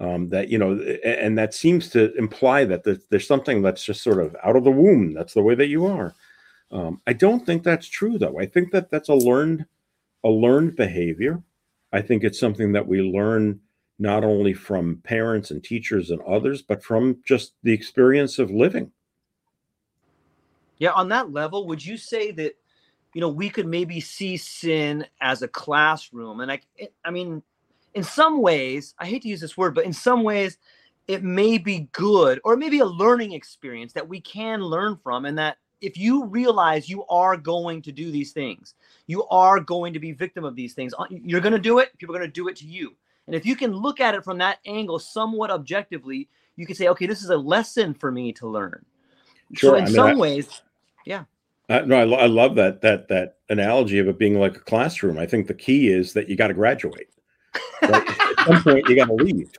[0.00, 4.20] Um, that you know, and that seems to imply that there's, something that's just sort
[4.20, 5.12] of out of the womb.
[5.12, 6.14] That's the way that you are.
[6.70, 8.38] Um, I don't think that's true, though.
[8.38, 9.66] I think that that's a learned
[10.24, 11.42] a learned behavior.
[11.92, 13.60] I think it's something that we learn
[13.98, 18.92] not only from parents and teachers and others, but from just the experience of living.
[20.78, 22.54] Yeah, on that level, would you say that
[23.14, 26.40] you know we could maybe see sin as a classroom?
[26.40, 26.60] And I,
[27.04, 27.42] I mean,
[27.94, 30.58] in some ways, I hate to use this word, but in some ways,
[31.06, 35.38] it may be good or maybe a learning experience that we can learn from, and
[35.38, 38.74] that if you realize you are going to do these things,
[39.06, 40.92] you are going to be victim of these things.
[40.98, 41.96] Uh, you're going to do it.
[41.98, 42.96] People are going to do it to you.
[43.26, 46.88] And if you can look at it from that angle, somewhat objectively, you can say,
[46.88, 48.84] okay, this is a lesson for me to learn.
[49.54, 49.70] Sure.
[49.70, 50.62] So in I mean, some I, ways,
[51.08, 51.24] yeah.
[51.70, 55.18] Uh, no, I, I love that that that analogy of it being like a classroom.
[55.18, 57.08] I think the key is that you got to graduate.
[57.82, 58.08] Right?
[58.38, 59.50] At some point, you got to leave.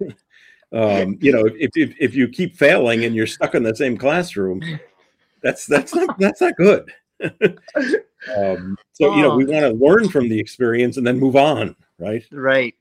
[0.72, 3.98] Um, you know, if, if if you keep failing and you're stuck in the same
[3.98, 4.62] classroom,
[5.42, 6.92] that's that's not that's not good.
[8.38, 11.76] um, so you know we want to learn from the experience and then move on,
[11.98, 12.24] right?
[12.32, 12.76] Right.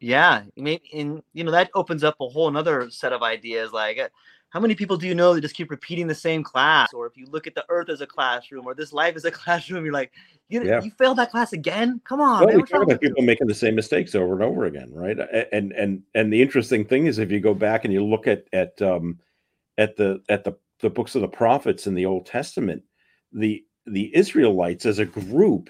[0.00, 0.42] Yeah.
[0.56, 3.72] And you know that opens up a whole another set of ideas.
[3.72, 4.08] Like, uh,
[4.56, 6.94] how many people do you know that just keep repeating the same class?
[6.94, 9.30] Or if you look at the Earth as a classroom, or this life as a
[9.42, 10.12] classroom, you're like,
[10.48, 10.80] you yeah.
[10.82, 12.00] you failed that class again?
[12.04, 12.38] Come on.
[12.38, 15.18] Well, man, we talk about people making the same mistakes over and over again, right?
[15.52, 18.46] And and and the interesting thing is, if you go back and you look at
[18.54, 19.18] at um,
[19.76, 22.82] at the at the the books of the prophets in the Old Testament,
[23.32, 25.68] the the Israelites as a group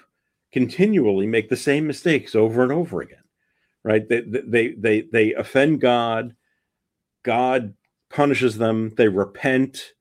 [0.53, 3.25] continually make the same mistakes over and over again.
[3.83, 4.07] Right?
[4.07, 6.37] They they they they offend God.
[7.23, 7.73] God
[8.09, 8.93] punishes them.
[8.97, 9.93] They repent,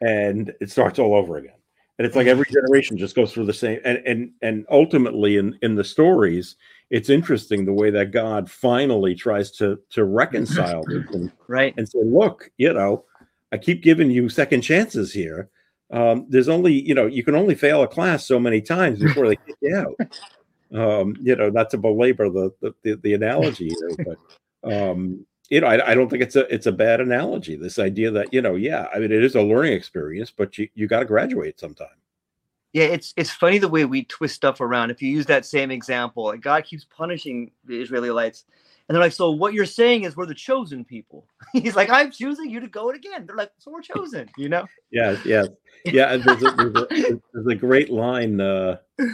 [0.00, 1.54] and it starts all over again.
[1.98, 3.78] And it's like every generation just goes through the same.
[3.84, 6.56] And and and ultimately, in in the stories,
[6.88, 11.74] it's interesting the way that God finally tries to to reconcile them, right?
[11.76, 13.04] And say, look, you know,
[13.52, 15.50] I keep giving you second chances here.
[15.92, 19.28] Um, there's only, you know, you can only fail a class so many times before
[19.28, 19.94] they kick you out.
[20.72, 24.16] Um, you know, not to belabor the the, the, the analogy here,
[24.62, 27.56] but um, you know, I, I, don't think it's a it's a bad analogy.
[27.56, 30.68] This idea that you know, yeah, I mean, it is a learning experience, but you
[30.74, 31.88] you got to graduate sometime.
[32.72, 34.90] Yeah, it's it's funny the way we twist stuff around.
[34.90, 38.44] If you use that same example, God keeps punishing the Israelites
[38.90, 41.24] and they're like, so what you're saying is we're the chosen people.
[41.52, 43.24] He's like, I'm choosing you to go it again.
[43.24, 44.66] They're like, so we're chosen, you know?
[44.90, 45.44] Yeah, yeah,
[45.84, 46.16] yeah.
[46.16, 48.40] There's a, there's a, there's a great line.
[48.40, 48.78] Uh,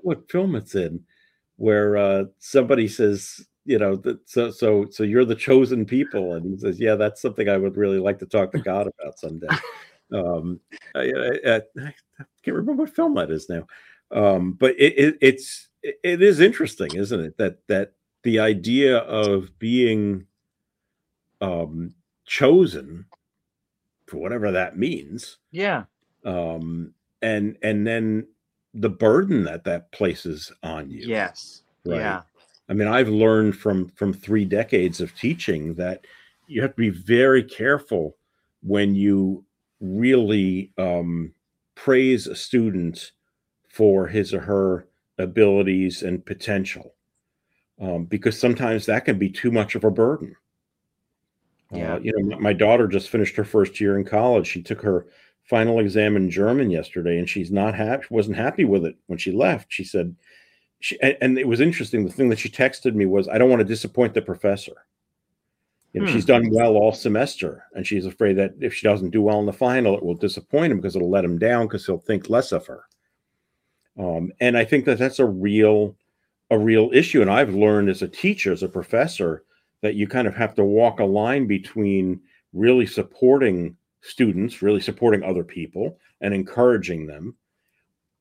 [0.00, 1.04] what film it's in,
[1.56, 6.46] where uh, somebody says, you know, that, so so so you're the chosen people, and
[6.46, 9.48] he says, yeah, that's something I would really like to talk to God about someday.
[10.12, 10.60] um,
[10.94, 11.92] I, I, I,
[12.42, 13.66] can't remember what film that is now,
[14.10, 17.36] um, but it, it, it's it is interesting, isn't it?
[17.38, 20.26] That that the idea of being
[21.40, 23.06] um, chosen
[24.06, 25.38] for whatever that means.
[25.50, 25.84] Yeah.
[26.24, 28.26] Um, and and then
[28.74, 31.06] the burden that that places on you.
[31.06, 31.62] Yes.
[31.84, 31.98] Right?
[31.98, 32.22] Yeah.
[32.68, 36.06] I mean, I've learned from from three decades of teaching that
[36.46, 38.16] you have to be very careful
[38.62, 39.44] when you
[39.80, 41.32] really um,
[41.74, 43.12] praise a student
[43.68, 44.88] for his or her
[45.18, 46.94] abilities and potential
[47.80, 50.34] um, because sometimes that can be too much of a burden.
[51.72, 51.94] Yeah.
[51.94, 54.46] Uh, you know, my daughter just finished her first year in college.
[54.46, 55.06] She took her
[55.44, 58.06] final exam in German yesterday, and she's not happy.
[58.10, 59.66] wasn't happy with it when she left.
[59.68, 60.14] She said,
[60.86, 62.04] she, and it was interesting.
[62.04, 64.86] The thing that she texted me was, "I don't want to disappoint the professor."
[65.92, 66.12] You know, hmm.
[66.12, 69.46] she's done well all semester, and she's afraid that if she doesn't do well in
[69.46, 72.52] the final, it will disappoint him because it'll let him down because he'll think less
[72.52, 72.84] of her.
[73.98, 75.96] Um, and I think that that's a real
[76.50, 77.20] a real issue.
[77.20, 79.42] And I've learned as a teacher, as a professor,
[79.82, 82.20] that you kind of have to walk a line between
[82.52, 87.34] really supporting students, really supporting other people and encouraging them,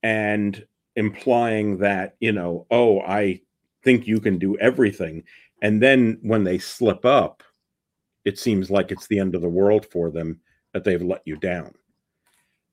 [0.01, 3.41] and implying that, you know, oh, I
[3.83, 5.23] think you can do everything.
[5.61, 7.43] And then when they slip up,
[8.25, 10.39] it seems like it's the end of the world for them
[10.73, 11.73] that they've let you down.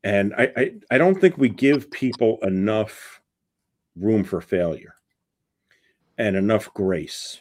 [0.04, 3.20] And I, I, I don't think we give people enough
[3.96, 4.94] room for failure
[6.18, 7.40] and enough grace.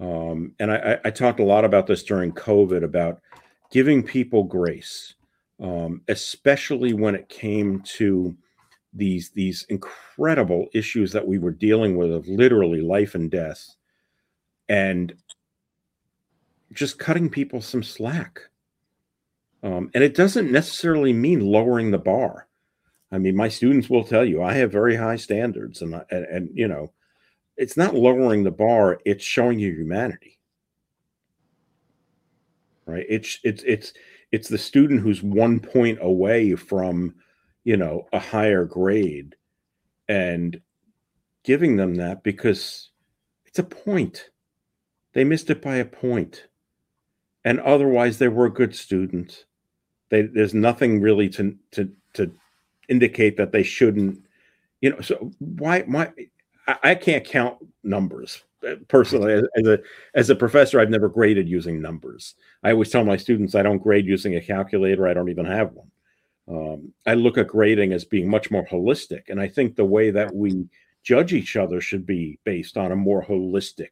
[0.00, 3.20] Um, and I, I talked a lot about this during COVID about
[3.70, 5.14] giving people grace,
[5.60, 8.36] um, especially when it came to
[8.92, 13.74] these these incredible issues that we were dealing with of literally life and death,
[14.68, 15.14] and
[16.72, 18.40] just cutting people some slack.
[19.62, 22.46] Um, and it doesn't necessarily mean lowering the bar.
[23.10, 26.50] I mean, my students will tell you I have very high standards, and and, and
[26.54, 26.92] you know,
[27.56, 30.38] it's not lowering the bar; it's showing you humanity.
[32.86, 33.06] Right?
[33.08, 33.92] It's it's it's
[34.30, 37.14] it's the student who's one point away from,
[37.68, 39.36] you know, a higher grade,
[40.08, 40.58] and
[41.44, 42.88] giving them that because
[43.44, 44.30] it's a point.
[45.12, 46.46] They missed it by a point,
[47.44, 49.44] and otherwise they were good student.
[50.08, 52.32] They, there's nothing really to to to
[52.88, 54.24] indicate that they shouldn't
[54.80, 56.10] you know so why why
[56.66, 58.44] I, I can't count numbers.
[58.66, 59.78] Uh, personally as, as, a
[60.14, 62.34] as a professor i've never graded using numbers.
[62.64, 65.06] I always tell my students i don't grade using a calculator.
[65.06, 65.90] I don't even have one
[66.50, 70.10] um, i look at grading as being much more holistic and i think the way
[70.10, 70.68] that we
[71.02, 73.90] judge each other should be based on a more holistic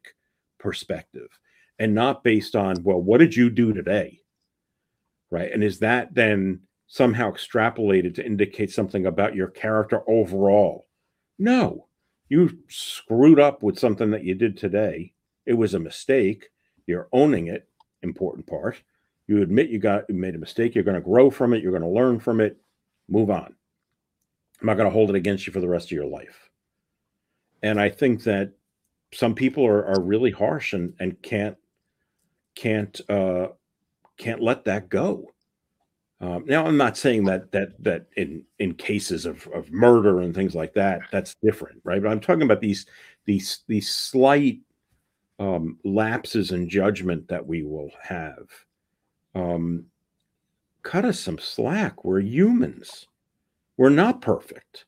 [0.59, 1.29] perspective
[1.79, 4.19] and not based on well what did you do today
[5.29, 10.87] right and is that then somehow extrapolated to indicate something about your character overall.
[11.37, 11.87] No,
[12.29, 15.13] you screwed up with something that you did today.
[15.45, 16.49] It was a mistake.
[16.87, 17.67] You're owning it,
[18.01, 18.81] important part.
[19.27, 20.73] You admit you got you made a mistake.
[20.73, 21.61] You're going to grow from it.
[21.61, 22.57] You're going to learn from it.
[23.09, 23.53] Move on.
[24.59, 26.49] I'm not going to hold it against you for the rest of your life.
[27.61, 28.53] And I think that
[29.13, 31.57] some people are, are really harsh and, and can't
[32.55, 33.47] can't uh,
[34.17, 35.31] can't let that go.
[36.19, 40.33] Um, now, I'm not saying that that that in in cases of of murder and
[40.33, 42.01] things like that, that's different, right?
[42.01, 42.85] But I'm talking about these
[43.25, 44.59] these these slight
[45.39, 48.47] um, lapses in judgment that we will have.
[49.37, 49.85] Um,
[50.83, 52.03] cut us some slack.
[52.03, 53.07] We're humans.
[53.77, 54.85] We're not perfect,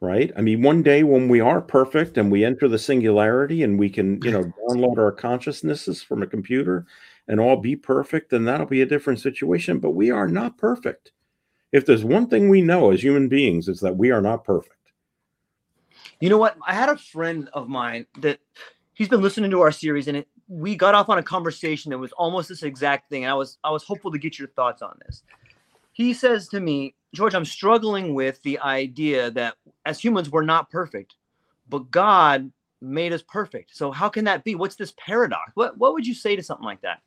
[0.00, 0.32] right?
[0.36, 3.90] I mean, one day when we are perfect and we enter the singularity and we
[3.90, 6.86] can, you know, download our consciousnesses from a computer
[7.28, 9.78] and all be perfect, then that'll be a different situation.
[9.78, 11.12] But we are not perfect.
[11.72, 14.76] If there's one thing we know as human beings, is that we are not perfect.
[16.20, 16.56] You know what?
[16.66, 18.38] I had a friend of mine that
[18.94, 21.98] he's been listening to our series, and it, we got off on a conversation that
[21.98, 23.24] was almost this exact thing.
[23.24, 25.22] And I was I was hopeful to get your thoughts on this.
[25.92, 30.70] He says to me, George, I'm struggling with the idea that as humans we're not
[30.70, 31.14] perfect,
[31.68, 33.76] but God made us perfect.
[33.76, 34.54] So how can that be?
[34.54, 35.52] What's this paradox?
[35.54, 37.00] What what would you say to something like that?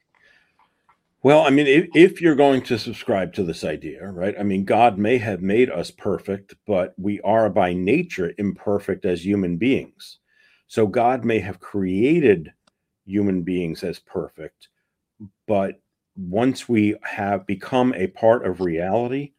[1.25, 4.35] Well, I mean, if, if you're going to subscribe to this idea, right?
[4.39, 9.25] I mean, God may have made us perfect, but we are by nature imperfect as
[9.25, 10.19] human beings.
[10.67, 12.53] So God may have created
[13.05, 14.69] human beings as perfect,
[15.47, 15.79] but
[16.17, 19.31] once we have become a part of reality,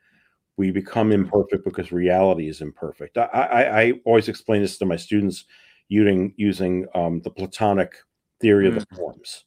[0.57, 3.19] we become imperfect because reality is imperfect.
[3.19, 5.45] I, I, I always explain this to my students
[5.89, 7.95] using using um, the Platonic
[8.41, 8.79] theory mm-hmm.
[8.79, 8.99] of the mm.
[8.99, 9.45] forms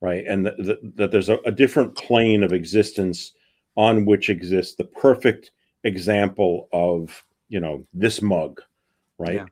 [0.00, 0.24] right?
[0.26, 3.32] And that there's a, a, different plane of existence
[3.76, 5.50] on which exists the perfect
[5.84, 8.60] example of, you know, this mug,
[9.18, 9.36] right?
[9.36, 9.46] Yeah.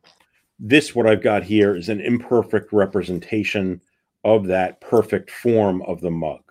[0.58, 3.80] This, what I've got here, is an imperfect representation
[4.24, 6.42] of that perfect form of the mug.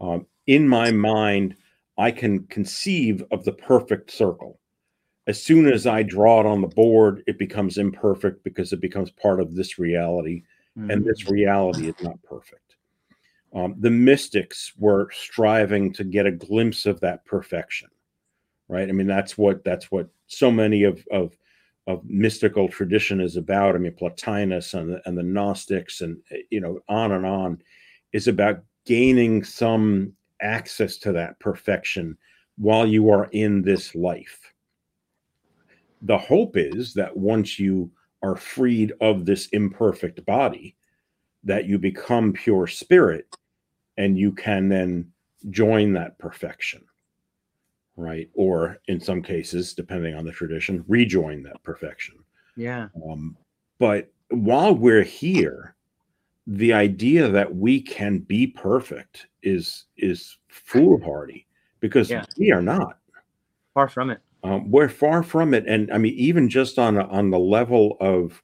[0.00, 1.56] Um, in my mind,
[1.98, 4.58] I can conceive of the perfect circle.
[5.26, 9.10] As soon as I draw it on the board, it becomes imperfect because it becomes
[9.10, 10.42] part of this reality,
[10.76, 10.90] mm-hmm.
[10.90, 12.76] and this reality is not perfect.
[13.54, 17.90] Um, the mystics were striving to get a glimpse of that perfection,
[18.68, 18.88] right?
[18.88, 21.36] I mean, that's what that's what so many of of
[21.86, 23.74] of mystical tradition is about.
[23.74, 26.18] I mean, Plotinus and the, and the Gnostics, and
[26.50, 27.62] you know, on and on,
[28.12, 32.16] is about gaining some access to that perfection
[32.56, 34.52] while you are in this life.
[36.02, 37.90] The hope is that once you
[38.22, 40.76] are freed of this imperfect body,
[41.44, 43.26] that you become pure spirit
[43.96, 45.10] and you can then
[45.50, 46.84] join that perfection
[47.96, 48.28] right?
[48.34, 52.16] Or in some cases depending on the tradition rejoin that perfection.
[52.56, 52.88] Yeah.
[53.08, 53.36] Um,
[53.78, 55.74] but while we're here
[56.46, 61.46] the idea that we can be perfect is is foolhardy
[61.80, 62.24] because yeah.
[62.38, 62.98] we are not.
[63.74, 64.20] Far from it.
[64.44, 68.42] Um, we're far from it, and I mean, even just on on the level of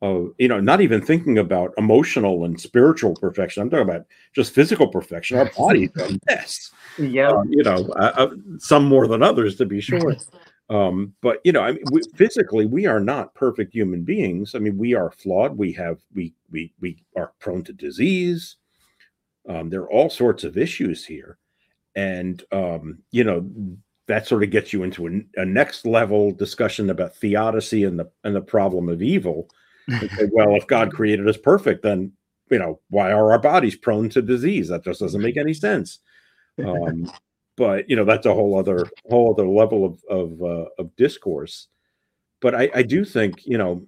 [0.00, 3.62] of you know, not even thinking about emotional and spiritual perfection.
[3.62, 5.38] I'm talking about just physical perfection.
[5.38, 6.70] Our bodies are a mess.
[6.98, 10.16] Yeah, um, you know, uh, uh, some more than others, to be sure.
[10.70, 14.54] Um, but you know, I mean, we, physically, we are not perfect human beings.
[14.54, 15.56] I mean, we are flawed.
[15.56, 18.56] We have we we we are prone to disease.
[19.48, 21.38] Um, there are all sorts of issues here,
[21.96, 23.48] and um, you know
[24.06, 28.10] that sort of gets you into a, a, next level discussion about theodicy and the
[28.24, 29.48] and the problem of evil.
[29.88, 32.12] Say, well, if God created us perfect, then
[32.50, 34.68] you know why are our bodies prone to disease?
[34.68, 36.00] That just doesn't make any sense.
[36.58, 37.10] Um,
[37.58, 41.68] but you know that's a whole other whole other level of of, uh, of discourse
[42.40, 43.86] but I, I do think you know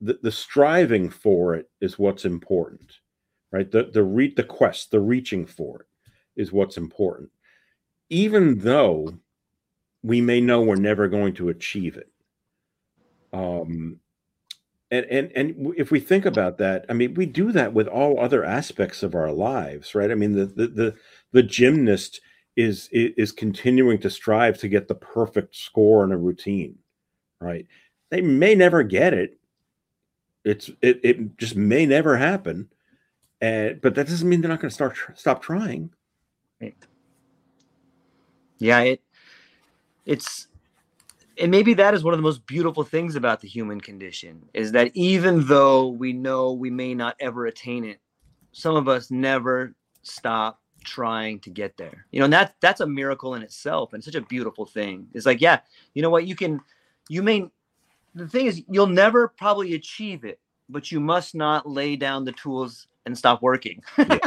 [0.00, 2.92] the, the striving for it is what's important
[3.52, 5.86] right the the re- the quest the reaching for it
[6.40, 7.30] is what's important
[8.08, 9.18] even though
[10.02, 12.10] we may know we're never going to achieve it
[13.32, 13.98] um
[14.90, 18.20] and and and if we think about that i mean we do that with all
[18.20, 20.94] other aspects of our lives right i mean the the the,
[21.32, 22.20] the gymnast
[22.58, 26.76] is is continuing to strive to get the perfect score in a routine,
[27.40, 27.64] right?
[28.10, 29.38] They may never get it.
[30.44, 32.68] It's it, it just may never happen,
[33.40, 35.90] and but that doesn't mean they're not going to start stop trying.
[36.60, 36.74] Right.
[38.58, 39.02] Yeah, it
[40.04, 40.47] it's
[41.40, 44.72] and maybe that is one of the most beautiful things about the human condition is
[44.72, 48.00] that even though we know we may not ever attain it,
[48.52, 52.06] some of us never stop trying to get there.
[52.10, 55.06] You know, and that that's a miracle in itself and such a beautiful thing.
[55.14, 55.60] It's like, yeah,
[55.94, 56.60] you know what, you can
[57.08, 57.48] you may
[58.14, 62.32] the thing is you'll never probably achieve it, but you must not lay down the
[62.32, 63.82] tools and stop working.
[63.98, 64.18] yeah.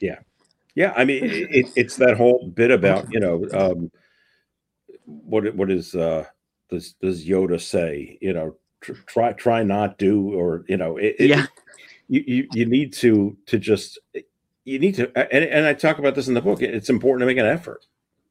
[0.00, 0.18] yeah.
[0.74, 3.90] Yeah, I mean, it, it's that whole bit about you know um,
[5.06, 6.26] what what is uh,
[6.70, 8.18] does does Yoda say?
[8.20, 11.44] You know, tr- try try not do, or you know, it, yeah.
[11.44, 11.50] It,
[12.08, 13.98] you, you you need to to just
[14.64, 17.26] you need to and, and i talk about this in the book it's important to
[17.26, 17.86] make an effort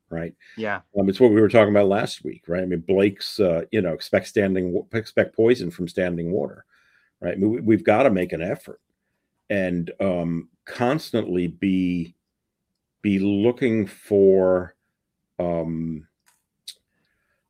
[0.09, 3.39] right yeah um, it's what we were talking about last week right i mean blake's
[3.39, 6.65] uh, you know expect standing expect poison from standing water
[7.21, 8.79] right I mean, we, have got to make an effort
[9.49, 12.15] and um, constantly be
[13.01, 14.75] be looking for
[15.39, 16.07] um,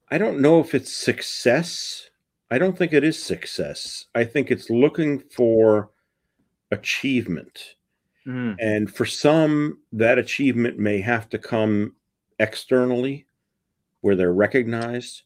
[0.10, 2.10] i don't know if it's success
[2.52, 5.90] i don't think it is success i think it's looking for
[6.72, 7.76] achievement
[8.28, 8.56] Mm.
[8.60, 11.94] And for some, that achievement may have to come
[12.40, 13.26] externally
[14.02, 15.24] where they're recognized.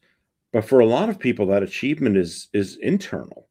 [0.52, 3.46] But for a lot of people, that achievement is is internal.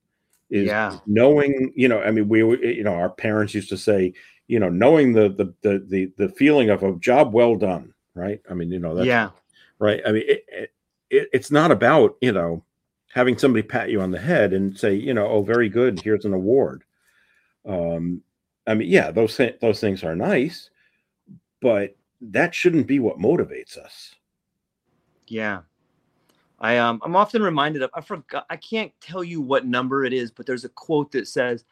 [0.49, 0.97] Is yeah.
[1.05, 4.13] knowing, you know, I mean, we you know, our parents used to say,
[4.47, 8.41] you know, knowing the the the the, the feeling of a job well done, right?
[8.49, 9.29] I mean, you know, that's yeah,
[9.79, 10.01] right.
[10.05, 10.71] I mean, it, it,
[11.09, 12.63] it's not about, you know,
[13.11, 16.25] having somebody pat you on the head and say, you know, oh, very good, here's
[16.25, 16.83] an award.
[17.67, 18.21] Um,
[18.67, 20.69] I mean, yeah, those th- those things are nice,
[21.61, 24.13] but that shouldn't be what motivates us.
[25.27, 25.61] Yeah.
[26.59, 30.13] I um I'm often reminded of I forgot I can't tell you what number it
[30.13, 31.63] is, but there's a quote that says,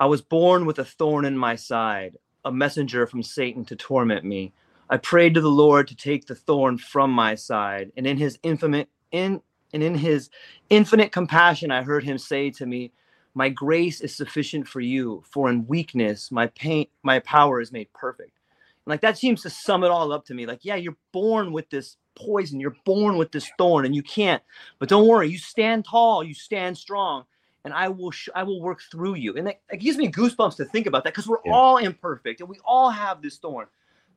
[0.00, 4.24] I was born with a thorn in my side, a messenger from Satan to torment
[4.24, 4.52] me.
[4.90, 8.38] I prayed to the Lord to take the thorn from my side, and in his
[8.42, 9.40] infinite in
[9.72, 10.30] and in his
[10.70, 12.92] infinite compassion I heard him say to me,
[13.34, 17.92] my grace is sufficient for you for in weakness my pain my power is made
[17.92, 18.38] perfect.
[18.86, 20.46] And like that seems to sum it all up to me.
[20.46, 24.40] Like yeah you're born with this poison you're born with this thorn and you can't
[24.78, 27.24] but don't worry you stand tall you stand strong
[27.64, 29.36] and i will sh- i will work through you.
[29.36, 31.52] And it, it gives me goosebumps to think about that because we're yeah.
[31.52, 33.66] all imperfect and we all have this thorn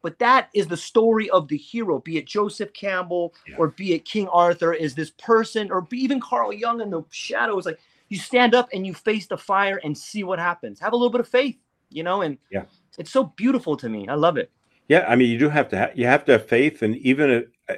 [0.08, 3.56] but that is the story of the hero be it joseph campbell yeah.
[3.58, 7.66] or be it king arthur is this person or even carl jung in the shadows
[7.66, 7.80] like
[8.10, 10.80] you stand up and you face the fire and see what happens.
[10.80, 11.58] Have a little bit of faith,
[11.90, 12.64] you know, and yeah,
[12.98, 14.08] it's so beautiful to me.
[14.08, 14.52] I love it.
[14.88, 17.30] Yeah, I mean, you do have to have you have to have faith, and even
[17.30, 17.78] if,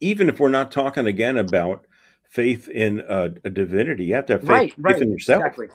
[0.00, 1.86] even if we're not talking again about
[2.24, 5.40] faith in a, a divinity, you have to have faith, right, right, in yourself.
[5.40, 5.68] Exactly.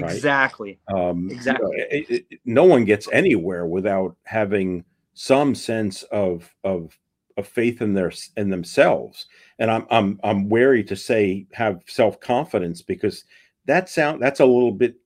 [0.00, 0.14] Right?
[0.14, 0.78] Exactly.
[0.88, 1.70] Um, exactly.
[1.72, 4.84] You know, it, it, no one gets anywhere without having
[5.14, 6.98] some sense of of
[7.36, 9.26] of faith in their in themselves.
[9.58, 13.24] And I'm I'm I'm wary to say have self confidence because
[13.66, 14.96] that sound that's a little bit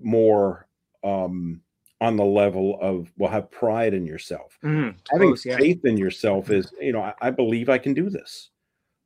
[0.00, 0.68] more
[1.04, 1.60] um
[2.00, 5.90] on the level of well have pride in yourself mm, having close, faith yeah.
[5.90, 8.50] in yourself is you know I, I, believe i can do this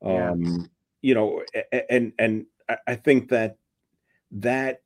[0.05, 0.31] yeah.
[0.31, 0.69] um
[1.01, 1.43] you know
[1.89, 2.47] and and
[2.87, 3.57] i think that
[4.33, 4.83] that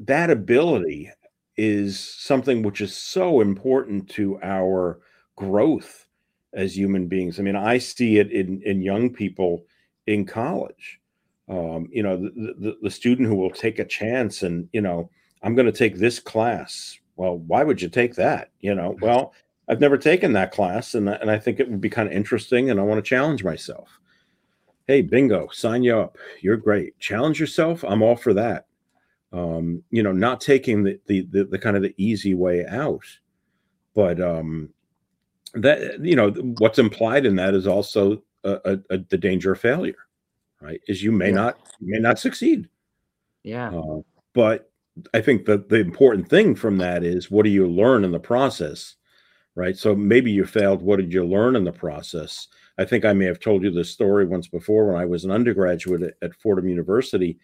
[0.00, 1.10] that ability
[1.56, 5.00] is something which is so important to our
[5.36, 6.06] growth
[6.54, 9.64] as human beings i mean i see it in in young people
[10.06, 11.00] in college.
[11.48, 15.10] Um, you know, the, the, the student who will take a chance and, you know,
[15.42, 16.98] I'm going to take this class.
[17.16, 18.50] Well, why would you take that?
[18.60, 19.34] You know, well,
[19.68, 22.70] I've never taken that class and, and I think it would be kind of interesting
[22.70, 23.98] and I want to challenge myself.
[24.86, 26.16] Hey, bingo, sign you up.
[26.40, 26.98] You're great.
[26.98, 27.84] Challenge yourself.
[27.84, 28.66] I'm all for that.
[29.32, 33.04] Um, you know, not taking the, the, the, the kind of the easy way out,
[33.94, 34.68] but um,
[35.54, 39.60] that, you know, what's implied in that is also a, a, a, the danger of
[39.60, 39.96] failure,
[40.60, 40.80] right?
[40.86, 41.34] Is you may yeah.
[41.34, 42.68] not, may not succeed.
[43.42, 43.70] Yeah.
[43.70, 44.00] Uh,
[44.34, 44.70] but
[45.14, 48.20] I think that the important thing from that is what do you learn in the
[48.20, 48.96] process?
[49.54, 49.76] Right.
[49.76, 50.80] So maybe you failed.
[50.80, 52.48] What did you learn in the process?
[52.78, 55.30] I think I may have told you this story once before when I was an
[55.30, 57.38] undergraduate at, at Fordham University.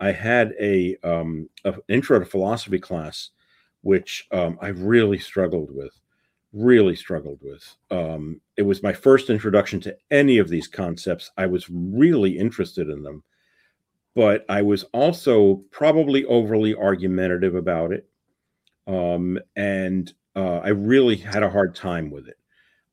[0.00, 1.48] I had a, um,
[1.88, 3.30] intro to philosophy class,
[3.82, 5.92] which um, I really struggled with,
[6.52, 7.76] really struggled with.
[7.90, 11.30] Um, it was my first introduction to any of these concepts.
[11.36, 13.22] I was really interested in them
[14.14, 18.08] but I was also probably overly argumentative about it.
[18.86, 22.36] Um, and uh, I really had a hard time with it.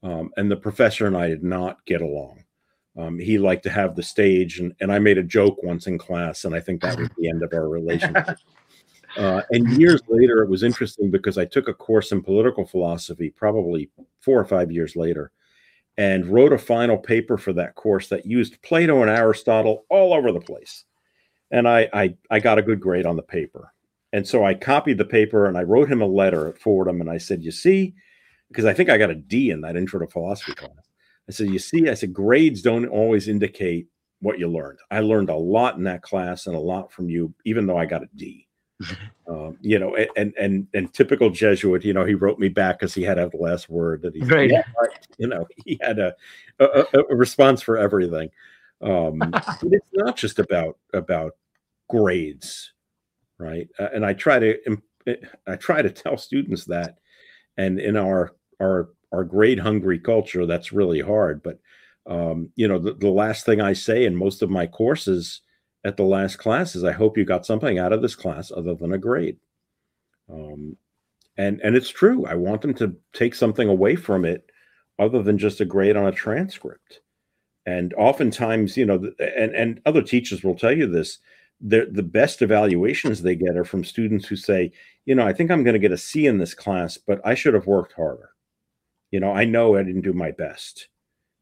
[0.03, 2.43] Um, and the professor and I did not get along.
[2.97, 5.97] Um, he liked to have the stage, and, and I made a joke once in
[5.97, 8.37] class, and I think that was the end of our relationship.
[9.15, 13.31] Uh, and years later, it was interesting because I took a course in political philosophy,
[13.31, 13.89] probably
[14.19, 15.31] four or five years later,
[15.97, 20.31] and wrote a final paper for that course that used Plato and Aristotle all over
[20.31, 20.83] the place
[21.51, 23.73] and I, I I got a good grade on the paper.
[24.13, 27.09] And so I copied the paper and I wrote him a letter at Fordham and
[27.09, 27.93] I said, "You see,
[28.49, 30.71] because I think I got a D in that intro to philosophy class.
[31.29, 33.87] I said, "You see, I said grades don't always indicate
[34.19, 34.79] what you learned.
[34.91, 37.85] I learned a lot in that class and a lot from you, even though I
[37.85, 38.47] got a D.
[39.29, 42.93] Um, you know, and and and typical Jesuit, you know, he wrote me back because
[42.93, 44.49] he had to have the last word that he, right.
[44.49, 44.63] Yeah,
[45.17, 46.15] you know, he had a,
[46.59, 48.29] a, a response for everything.
[48.81, 49.19] Um,
[49.63, 51.33] it's not just about about
[51.89, 52.71] grades,
[53.37, 53.67] right?
[53.77, 55.15] Uh, and I try to eh,
[55.45, 56.99] I try to tell students that,
[57.57, 61.41] and in our our our grade hungry culture, that's really hard.
[61.43, 61.59] But
[62.05, 65.41] um, you know, the, the last thing I say in most of my courses
[65.83, 68.75] at the last class is, I hope you got something out of this class other
[68.75, 69.37] than a grade.
[70.31, 70.77] Um,
[71.37, 72.25] and and it's true.
[72.25, 74.49] I want them to take something away from it
[74.99, 77.01] other than just a grade on a transcript.
[77.65, 81.19] And oftentimes, you know, and and other teachers will tell you this.
[81.59, 84.71] The the best evaluations they get are from students who say,
[85.05, 87.35] you know, I think I'm going to get a C in this class, but I
[87.35, 88.29] should have worked harder.
[89.11, 90.89] You know, I know I didn't do my best.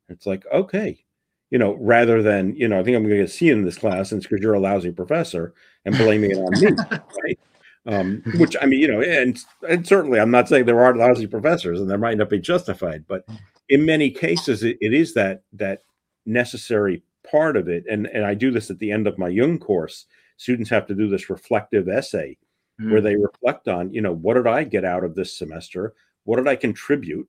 [0.09, 1.03] It's like, okay,
[1.49, 3.78] you know, rather than, you know, I think I'm going to get C in this
[3.78, 5.53] class and it's because you're a lousy professor
[5.86, 6.72] and blaming it on me,
[7.24, 7.39] right?
[7.88, 11.28] Um, which I mean, you know, and and certainly I'm not saying there aren't lousy
[11.28, 13.26] professors and there might not be justified, but
[13.70, 15.84] in many cases it, it is that that
[16.26, 17.86] necessary part of it.
[17.89, 20.05] And, and I do this at the end of my Jung course.
[20.38, 22.38] Students have to do this reflective essay
[22.82, 22.91] mm.
[22.91, 25.93] where they reflect on, you know, what did I get out of this semester?
[26.24, 27.28] What did I contribute?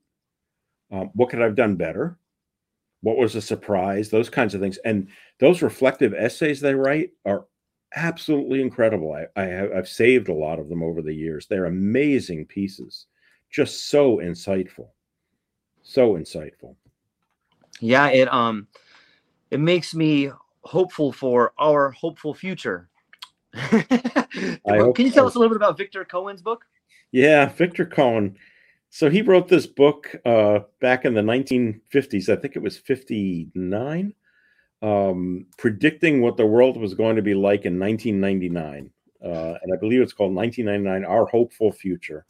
[0.91, 2.19] Um, what could I have done better?
[3.03, 4.11] What was a surprise?
[4.11, 4.79] Those kinds of things.
[4.79, 5.09] And
[5.39, 7.47] those reflective essays they write are
[7.95, 9.13] absolutely incredible.
[9.13, 11.47] I, I have I've saved a lot of them over the years.
[11.47, 13.07] They're amazing pieces,
[13.51, 14.89] just so insightful,
[15.83, 16.77] so insightful.
[17.81, 18.69] Yeah, it um
[19.51, 20.31] it makes me
[20.63, 22.89] hopeful for our hopeful future.
[23.55, 26.65] Can you tell us a little bit about Victor Cohn's book?
[27.13, 28.37] Yeah, Victor Cohen.
[28.91, 32.29] So he wrote this book uh, back in the 1950s.
[32.29, 34.15] I think it was 59,
[34.83, 38.91] um, predicting what the world was going to be like in 1999.
[39.23, 42.25] Uh, and I believe it's called 1999 Our Hopeful Future.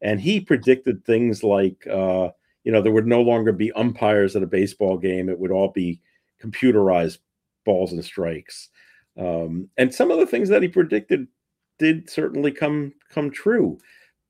[0.00, 2.30] And he predicted things like, uh,
[2.64, 5.70] you know, there would no longer be umpires at a baseball game, it would all
[5.70, 6.00] be
[6.42, 7.18] computerized
[7.64, 8.70] balls and strikes.
[9.16, 11.28] Um, and some of the things that he predicted
[11.78, 13.78] did certainly come come true.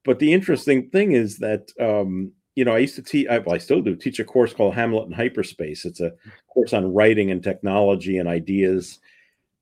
[0.04, 3.28] But the interesting thing is that um, you know I used to teach.
[3.28, 5.84] I, well, I still do teach a course called Hamlet and Hyperspace.
[5.84, 6.12] It's a
[6.48, 8.98] course on writing and technology and ideas.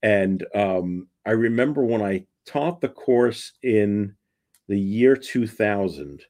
[0.02, 4.14] And um, I remember when I taught the course in
[4.68, 6.22] the year 2000,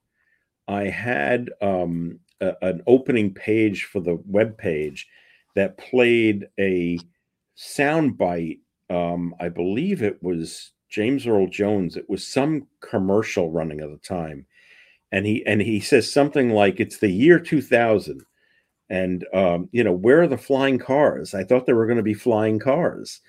[0.67, 5.07] I had um, a, an opening page for the web page
[5.55, 6.99] that played a
[7.55, 8.59] sound bite.
[8.89, 11.97] Um, I believe it was James Earl Jones.
[11.97, 14.47] It was some commercial running at the time,
[15.13, 18.25] and he and he says something like, "It's the year 2000."
[18.89, 21.35] And um, you know, where are the flying cars?
[21.35, 23.21] I thought there were going to be flying cars.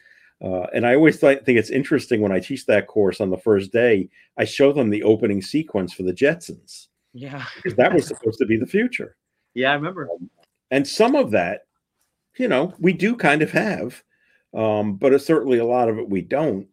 [0.44, 3.38] Uh, and I always th- think it's interesting when I teach that course on the
[3.38, 4.10] first day,
[4.40, 6.88] I show them the opening sequence for the Jetsons.
[7.14, 7.46] Yeah.
[7.58, 9.18] because that was supposed to be the future.
[9.54, 10.10] Yeah, I remember.
[10.10, 10.32] Um,
[10.72, 11.66] and some of that
[12.38, 14.04] you know, we do kind of have,
[14.54, 16.68] um, but it's certainly a lot of it we don't.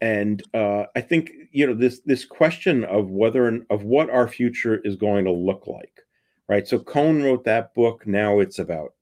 [0.00, 4.28] And uh, I think you know this this question of whether and of what our
[4.28, 5.92] future is going to look like,
[6.48, 6.66] right?
[6.66, 8.06] So Cohn wrote that book.
[8.06, 8.94] Now it's about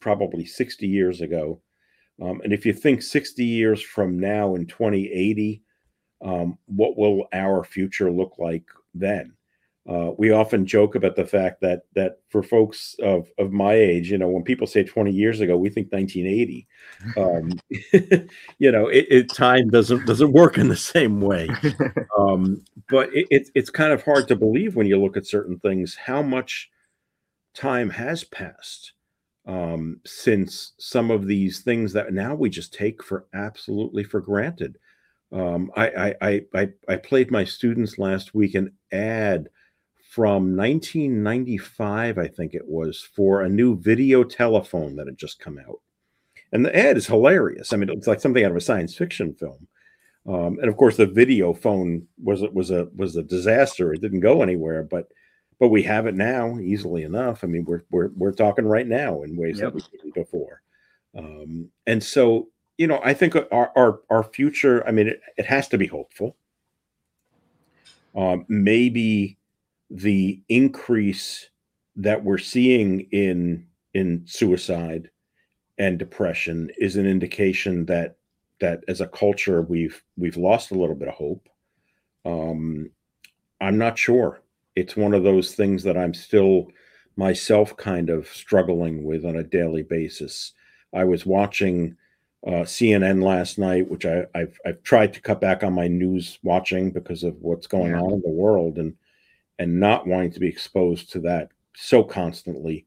[0.00, 1.60] probably 60 years ago.
[2.20, 5.62] Um, and if you think 60 years from now in 2080,
[6.24, 8.64] um, what will our future look like
[8.94, 9.35] then?
[9.88, 14.10] Uh, we often joke about the fact that that for folks of, of my age,
[14.10, 16.66] you know, when people say 20 years ago, we think 1980.
[17.16, 17.52] Um,
[18.58, 21.48] you know, it, it, time doesn't doesn't work in the same way.
[22.18, 25.58] Um, but it, it, it's kind of hard to believe when you look at certain
[25.58, 26.70] things how much
[27.54, 28.92] time has passed
[29.46, 34.78] um, since some of these things that now we just take for absolutely for granted.
[35.30, 39.48] Um, I, I, I, I played my students last week an ad
[40.16, 45.58] from 1995, I think it was, for a new video telephone that had just come
[45.58, 45.82] out.
[46.52, 47.74] And the ad is hilarious.
[47.74, 49.68] I mean, it's like something out of a science fiction film.
[50.26, 53.92] Um, and of course, the video phone was was a was a disaster.
[53.92, 55.06] It didn't go anywhere, but
[55.60, 57.44] but we have it now easily enough.
[57.44, 59.74] I mean, we're we're we're talking right now in ways yep.
[59.74, 60.62] that we didn't before.
[61.14, 62.48] Um, and so,
[62.78, 64.82] you know, I think our our, our future.
[64.88, 66.36] I mean, it, it has to be hopeful.
[68.14, 69.35] Um, maybe
[69.90, 71.48] the increase
[71.96, 75.10] that we're seeing in in suicide
[75.78, 78.16] and depression is an indication that
[78.60, 81.48] that as a culture we've we've lost a little bit of hope.
[82.24, 82.90] Um,
[83.60, 84.42] I'm not sure
[84.74, 86.68] it's one of those things that I'm still
[87.16, 90.52] myself kind of struggling with on a daily basis.
[90.94, 91.96] I was watching
[92.46, 96.38] uh, CNN last night, which I, have I've tried to cut back on my news
[96.42, 98.00] watching because of what's going yeah.
[98.00, 98.94] on in the world and
[99.58, 102.86] and not wanting to be exposed to that so constantly.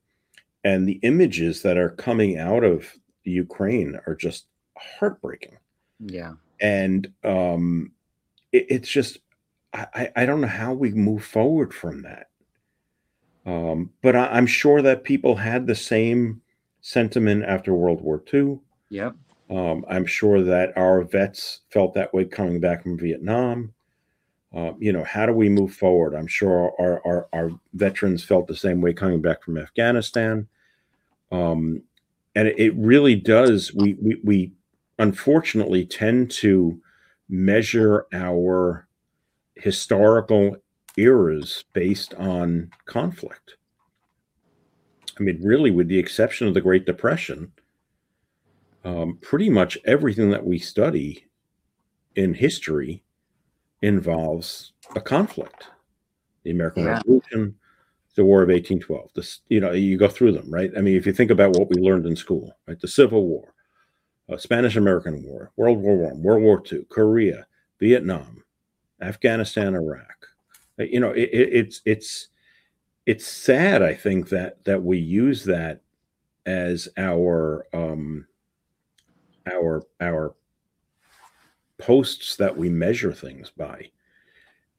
[0.64, 2.86] And the images that are coming out of
[3.24, 4.46] Ukraine are just
[4.78, 5.58] heartbreaking.
[6.00, 6.34] Yeah.
[6.62, 7.92] And um,
[8.52, 9.20] it, it's just
[9.74, 12.30] I, I don't know how we move forward from that.
[13.46, 16.42] Um, but I, am sure that people had the same
[16.82, 18.60] sentiment after World War II.
[18.90, 19.16] Yep.
[19.50, 23.74] Um, I'm sure that our vets felt that way coming back from Vietnam.
[24.56, 26.16] Uh, you know, how do we move forward?
[26.16, 30.48] I'm sure our, our, our veterans felt the same way coming back from Afghanistan.
[31.32, 31.84] Um,
[32.36, 33.74] and it, really does.
[33.74, 34.52] We, we, we
[34.98, 36.82] unfortunately tend to
[37.28, 38.88] measure our
[39.56, 40.56] historical
[40.98, 43.56] eras based on conflict.
[45.20, 47.52] I mean, really, with the exception of the Great Depression,
[48.84, 51.26] um, pretty much everything that we study
[52.16, 53.04] in history
[53.82, 55.68] involves a conflict.
[56.44, 56.92] The American yeah.
[56.92, 57.56] Revolution,
[58.16, 59.10] the War of 1812.
[59.16, 60.72] This, you know, you go through them, right?
[60.78, 62.80] I mean, if you think about what we learned in school, right?
[62.80, 63.54] The Civil War,
[64.30, 67.46] uh, Spanish American War, World War One, World War Two, Korea,
[67.80, 68.44] Vietnam,
[69.02, 70.28] Afghanistan, Iraq.
[70.80, 72.28] Uh, you know, it, it, it's it's
[73.06, 73.82] it's sad.
[73.82, 75.82] I think that that we use that
[76.46, 78.28] as our um,
[79.52, 80.36] our our
[81.80, 83.90] posts that we measure things by.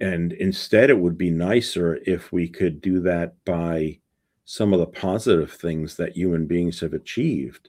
[0.00, 3.98] And instead, it would be nicer if we could do that by
[4.44, 7.68] some of the positive things that human beings have achieved.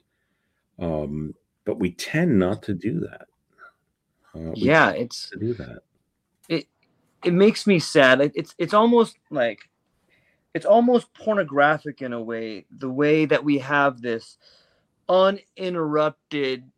[0.78, 3.26] Um, but we tend not to do that.
[4.34, 5.82] Uh, yeah, it's to do that
[6.48, 6.66] it
[7.24, 8.20] it makes me sad.
[8.34, 9.68] It's it's almost like
[10.54, 14.36] it's almost pornographic in a way, the way that we have this
[15.08, 16.70] uninterrupted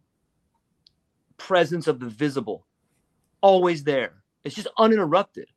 [1.36, 2.66] presence of the visible
[3.40, 4.12] always there.
[4.44, 5.48] It's just uninterrupted.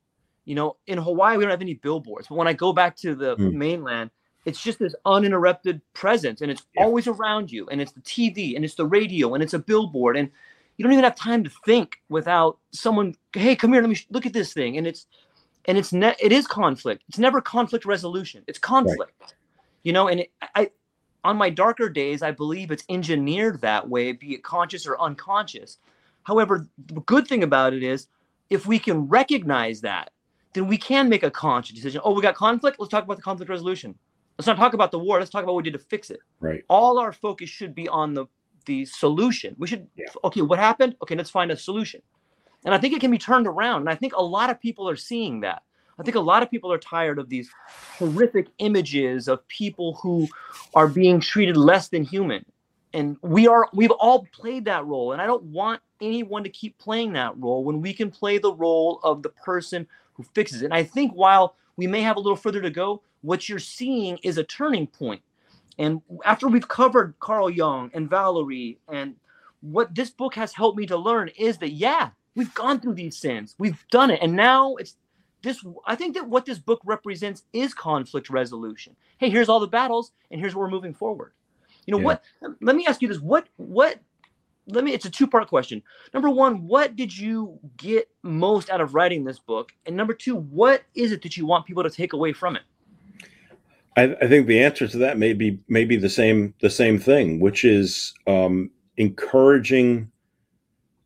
[0.45, 3.15] You know, in Hawaii we don't have any billboards, but when I go back to
[3.15, 3.53] the mm.
[3.53, 4.11] mainland,
[4.47, 6.85] it's just this uninterrupted presence and it's yeah.
[6.85, 10.15] always around you and it's the TV and it's the radio and it's a billboard
[10.15, 10.31] and
[10.77, 14.25] you don't even have time to think without someone hey come here let me look
[14.25, 15.05] at this thing and it's
[15.65, 19.33] and it's ne- it is conflict it's never conflict resolution it's conflict right.
[19.83, 20.69] you know and it, i
[21.27, 25.77] on my darker days i believe it's engineered that way be it conscious or unconscious
[26.23, 28.07] however the good thing about it is
[28.49, 30.11] if we can recognize that
[30.53, 33.23] then we can make a conscious decision oh we got conflict let's talk about the
[33.23, 33.93] conflict resolution
[34.37, 36.19] let's not talk about the war let's talk about what we did to fix it
[36.39, 38.25] right all our focus should be on the
[38.67, 39.55] the solution.
[39.57, 40.05] We should yeah.
[40.25, 40.95] okay, what happened?
[41.01, 42.01] Okay, let's find a solution.
[42.63, 43.81] And I think it can be turned around.
[43.81, 45.63] And I think a lot of people are seeing that.
[45.99, 47.49] I think a lot of people are tired of these
[47.97, 50.27] horrific images of people who
[50.73, 52.45] are being treated less than human.
[52.93, 55.11] And we are we've all played that role.
[55.11, 58.53] And I don't want anyone to keep playing that role when we can play the
[58.53, 60.65] role of the person who fixes it.
[60.65, 64.17] And I think while we may have a little further to go, what you're seeing
[64.23, 65.21] is a turning point.
[65.79, 69.15] And after we've covered Carl Jung and Valerie, and
[69.61, 73.17] what this book has helped me to learn is that, yeah, we've gone through these
[73.17, 74.19] sins, we've done it.
[74.21, 74.95] And now it's
[75.43, 78.95] this, I think that what this book represents is conflict resolution.
[79.17, 81.33] Hey, here's all the battles, and here's where we're moving forward.
[81.85, 82.05] You know, yeah.
[82.05, 82.23] what,
[82.61, 83.99] let me ask you this what, what,
[84.67, 85.81] let me, it's a two part question.
[86.13, 89.71] Number one, what did you get most out of writing this book?
[89.85, 92.63] And number two, what is it that you want people to take away from it?
[93.95, 97.39] I, I, think the answer to that may be maybe the same the same thing,
[97.39, 100.11] which is um, encouraging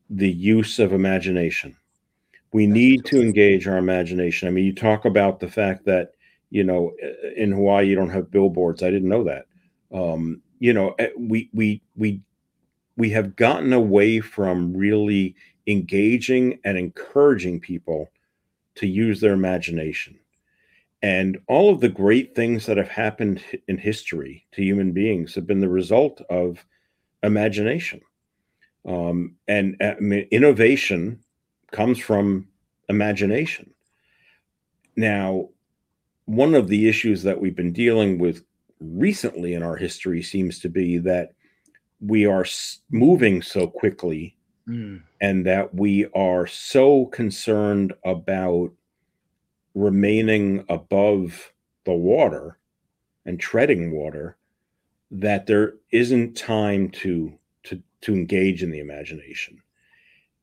[0.09, 1.77] the use of imagination.
[2.53, 4.47] We need to engage our imagination.
[4.47, 6.11] I mean, you talk about the fact that
[6.49, 6.91] you know
[7.37, 8.83] in Hawaii you don't have billboards.
[8.83, 9.45] I didn't know that.
[9.93, 12.21] Um, you know, eh, we we we
[12.97, 15.35] we have gotten away from really
[15.67, 18.09] engaging and encouraging people
[18.75, 20.19] to use their imagination
[21.01, 25.47] and all of the great things that have happened in history to human beings have
[25.47, 26.63] been the result of
[27.23, 28.01] imagination.
[28.87, 31.19] Um, and uh, I mean, innovation
[31.71, 32.47] comes from
[32.89, 33.73] imagination.
[34.95, 35.49] Now,
[36.25, 38.43] one of the issues that we've been dealing with
[38.79, 41.33] recently in our history seems to be that
[41.99, 42.45] we are
[42.89, 44.35] moving so quickly
[44.67, 45.01] mm.
[45.21, 48.71] and that we are so concerned about
[49.75, 51.53] remaining above
[51.85, 52.57] the water
[53.25, 54.35] and treading water
[55.11, 59.61] that there isn't time to to to engage in the imagination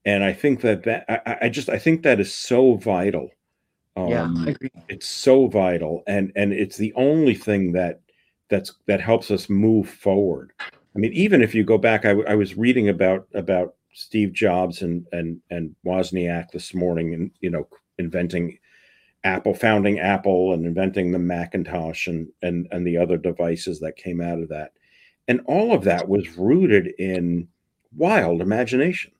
[0.05, 3.31] and i think that that i, I just i think that is so vital
[3.97, 4.71] um, yeah I agree.
[4.89, 8.01] it's so vital and and it's the only thing that
[8.49, 12.35] that's that helps us move forward i mean even if you go back I, I
[12.35, 17.67] was reading about about steve jobs and and and wozniak this morning and you know
[17.99, 18.59] inventing
[19.25, 24.21] Apple founding Apple and inventing the Macintosh and and and the other devices that came
[24.21, 24.73] out of that.
[25.27, 27.49] And all of that was rooted in
[27.97, 29.13] wild imagination.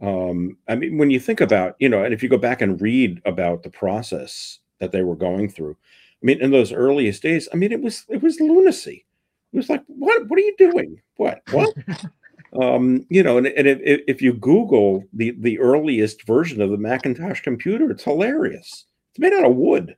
[0.00, 2.80] Um, I mean, when you think about, you know, and if you go back and
[2.80, 5.76] read about the process that they were going through,
[6.22, 9.04] I mean, in those earliest days, I mean, it was it was lunacy.
[9.52, 11.00] It was like, what what are you doing?
[11.16, 11.74] What what?
[12.60, 16.78] um, you know, and, and if, if you Google the the earliest version of the
[16.78, 18.86] Macintosh computer, it's hilarious.
[19.10, 19.96] It's made out of wood.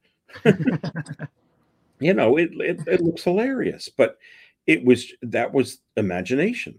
[2.01, 4.19] you know, it, it, it looks hilarious, but
[4.67, 6.79] it was that was imagination,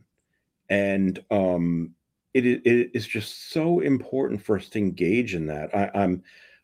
[0.69, 1.95] and um,
[2.33, 5.73] it it is just so important for us to engage in that.
[5.75, 6.23] I, I'm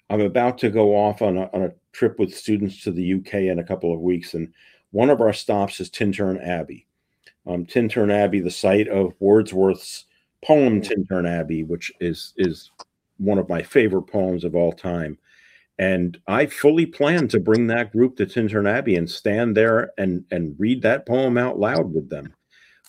[0.09, 3.33] I'm about to go off on a, on a trip with students to the UK
[3.35, 4.53] in a couple of weeks, and
[4.91, 6.87] one of our stops is Tintern Abbey.
[7.47, 10.05] Um, Tintern Abbey, the site of Wordsworth's
[10.43, 12.71] poem Tintern Abbey, which is is
[13.17, 15.17] one of my favorite poems of all time.
[15.77, 20.23] And I fully plan to bring that group to Tintern Abbey and stand there and
[20.31, 22.33] and read that poem out loud with them,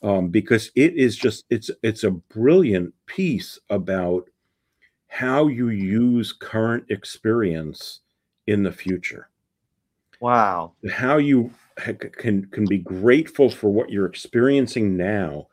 [0.03, 4.29] um, because it is just it's it's a brilliant piece about
[5.09, 8.01] how you use current experience
[8.47, 9.29] in the future.
[10.21, 10.73] Wow!
[10.91, 15.47] How you can can be grateful for what you're experiencing now,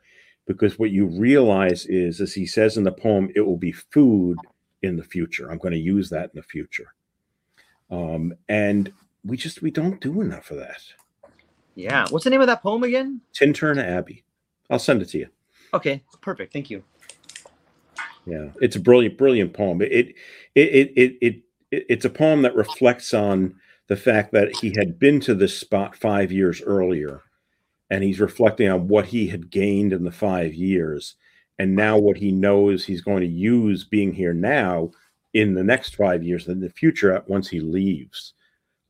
[0.46, 4.38] because what you realize is, as he says in the poem, it will be food
[4.82, 5.50] in the future.
[5.50, 6.94] I'm going to use that in the future.
[7.90, 8.92] Um, and
[9.24, 10.82] we just we don't do enough of that.
[11.74, 12.06] Yeah.
[12.10, 13.20] What's the name of that poem again?
[13.32, 14.23] Tintern Abbey.
[14.74, 15.28] I'll send it to you.
[15.72, 16.52] Okay, perfect.
[16.52, 16.82] Thank you.
[18.26, 19.80] Yeah, it's a brilliant, brilliant poem.
[19.82, 20.16] It it
[20.56, 23.54] it it it, it it's a poem that reflects on
[23.86, 27.22] the fact that he had been to this spot five years earlier,
[27.88, 31.14] and he's reflecting on what he had gained in the five years,
[31.60, 34.90] and now what he knows he's going to use being here now
[35.34, 38.32] in the next five years in the future once he leaves.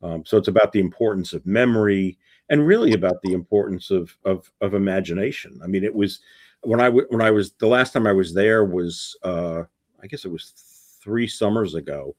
[0.01, 2.17] Um, so it's about the importance of memory
[2.49, 5.59] and really about the importance of of, of imagination.
[5.63, 6.19] I mean, it was
[6.61, 9.63] when I w- when I was the last time I was there was uh,
[10.01, 10.53] I guess it was
[11.01, 12.15] three summers ago,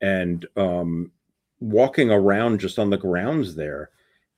[0.00, 1.12] and um,
[1.60, 3.90] walking around just on the grounds there,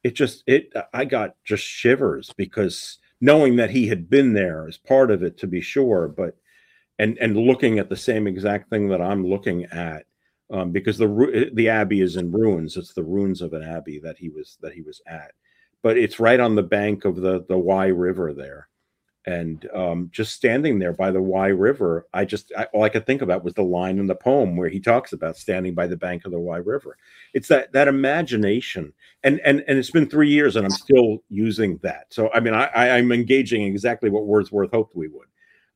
[0.02, 4.76] it just it I got just shivers because knowing that he had been there as
[4.76, 6.36] part of it to be sure, but
[6.98, 10.06] and and looking at the same exact thing that I'm looking at
[10.50, 12.76] um, because the the abbey is in ruins.
[12.76, 15.32] It's the ruins of an abbey that he was that he was at,
[15.82, 18.68] but it's right on the bank of the the Wye River there,
[19.26, 23.06] and um, just standing there by the Wye River, I just I, all I could
[23.06, 25.96] think about was the line in the poem where he talks about standing by the
[25.96, 26.96] bank of the Wye River.
[27.34, 28.92] It's that that imagination,
[29.22, 32.06] and and and it's been three years, and I'm still using that.
[32.10, 35.28] So I mean, I, I I'm engaging exactly what Wordsworth hoped we would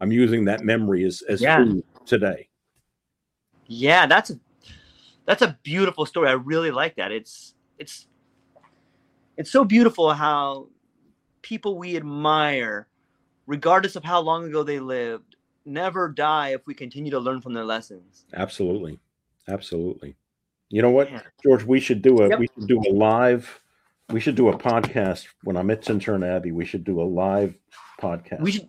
[0.02, 1.58] I'm using that memory as as yeah.
[1.58, 2.48] food today.
[3.68, 4.40] Yeah, that's a
[5.26, 6.28] that's a beautiful story.
[6.28, 7.12] I really like that.
[7.12, 8.06] It's it's
[9.36, 10.68] it's so beautiful how
[11.42, 12.88] people we admire,
[13.46, 17.54] regardless of how long ago they lived, never die if we continue to learn from
[17.54, 18.24] their lessons.
[18.34, 18.98] Absolutely,
[19.48, 20.16] absolutely.
[20.68, 21.10] You know what,
[21.42, 21.64] George?
[21.64, 22.38] We should do a yep.
[22.38, 23.60] we should do a live.
[24.10, 26.52] We should do a podcast when I'm at Tintern Abbey.
[26.52, 27.54] We should do a live
[28.00, 28.40] podcast.
[28.40, 28.68] We should,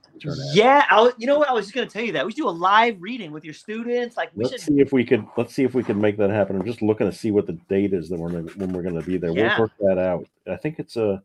[0.53, 0.85] yeah.
[0.89, 1.49] I, you know what?
[1.49, 3.43] I was just going to tell you that we should do a live reading with
[3.43, 4.15] your students.
[4.15, 5.25] Like, we let's should see if we could.
[5.35, 6.55] Let's see if we can make that happen.
[6.55, 9.01] I'm just looking to see what the date is that we're when we're going to
[9.01, 9.31] be there.
[9.31, 9.57] Yeah.
[9.57, 10.27] We'll work that out.
[10.47, 11.21] I think it's a.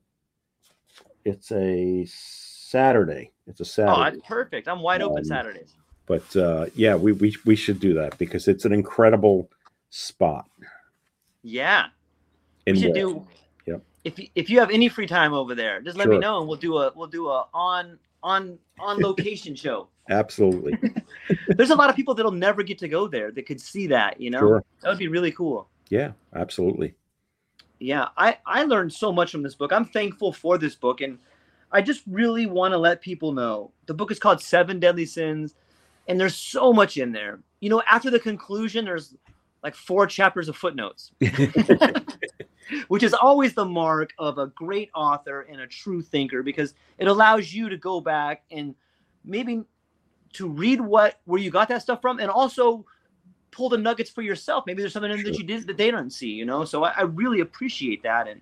[1.25, 3.33] It's a Saturday.
[3.47, 4.19] It's a Saturday.
[4.19, 4.67] Oh, perfect.
[4.67, 5.75] I'm wide open um, Saturdays.
[6.07, 9.51] But uh, yeah, we, we we should do that because it's an incredible
[9.91, 10.49] spot.
[11.43, 11.89] Yeah.
[12.65, 13.27] In we should do
[14.09, 16.15] if you, if you have any free time over there, just let sure.
[16.15, 19.89] me know and we'll do a we'll do a on on on location show.
[20.11, 20.73] Absolutely.
[21.49, 24.19] There's a lot of people that'll never get to go there that could see that,
[24.19, 24.39] you know.
[24.39, 24.65] Sure.
[24.81, 25.69] That would be really cool.
[25.91, 26.95] Yeah, absolutely.
[27.79, 29.73] Yeah, I I learned so much from this book.
[29.73, 31.19] I'm thankful for this book and
[31.71, 33.73] I just really want to let people know.
[33.87, 35.55] The book is called Seven Deadly Sins
[36.09, 37.41] and there's so much in there.
[37.61, 39.15] You know, after the conclusion there's
[39.63, 41.13] like four chapters of footnotes.
[42.89, 47.09] which is always the mark of a great author and a true thinker because it
[47.09, 48.75] allows you to go back and
[49.25, 49.63] maybe
[50.35, 52.85] to read what where you got that stuff from and also
[53.51, 54.65] pull the nuggets for yourself.
[54.67, 55.25] Maybe there's something sure.
[55.25, 56.65] that you did that they don't see you know?
[56.65, 58.41] So I, I really appreciate that and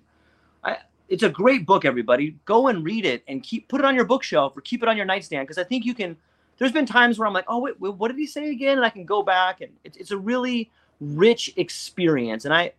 [0.63, 0.77] i
[1.09, 2.35] it's a great book everybody.
[2.43, 4.97] Go and read it and keep put it on your bookshelf or keep it on
[4.97, 6.17] your nightstand because i think you can
[6.57, 8.77] there's been times where i'm like oh wait, wait what did he say again?
[8.77, 10.69] And i can go back and it's, it's a really
[10.99, 12.73] rich experience and i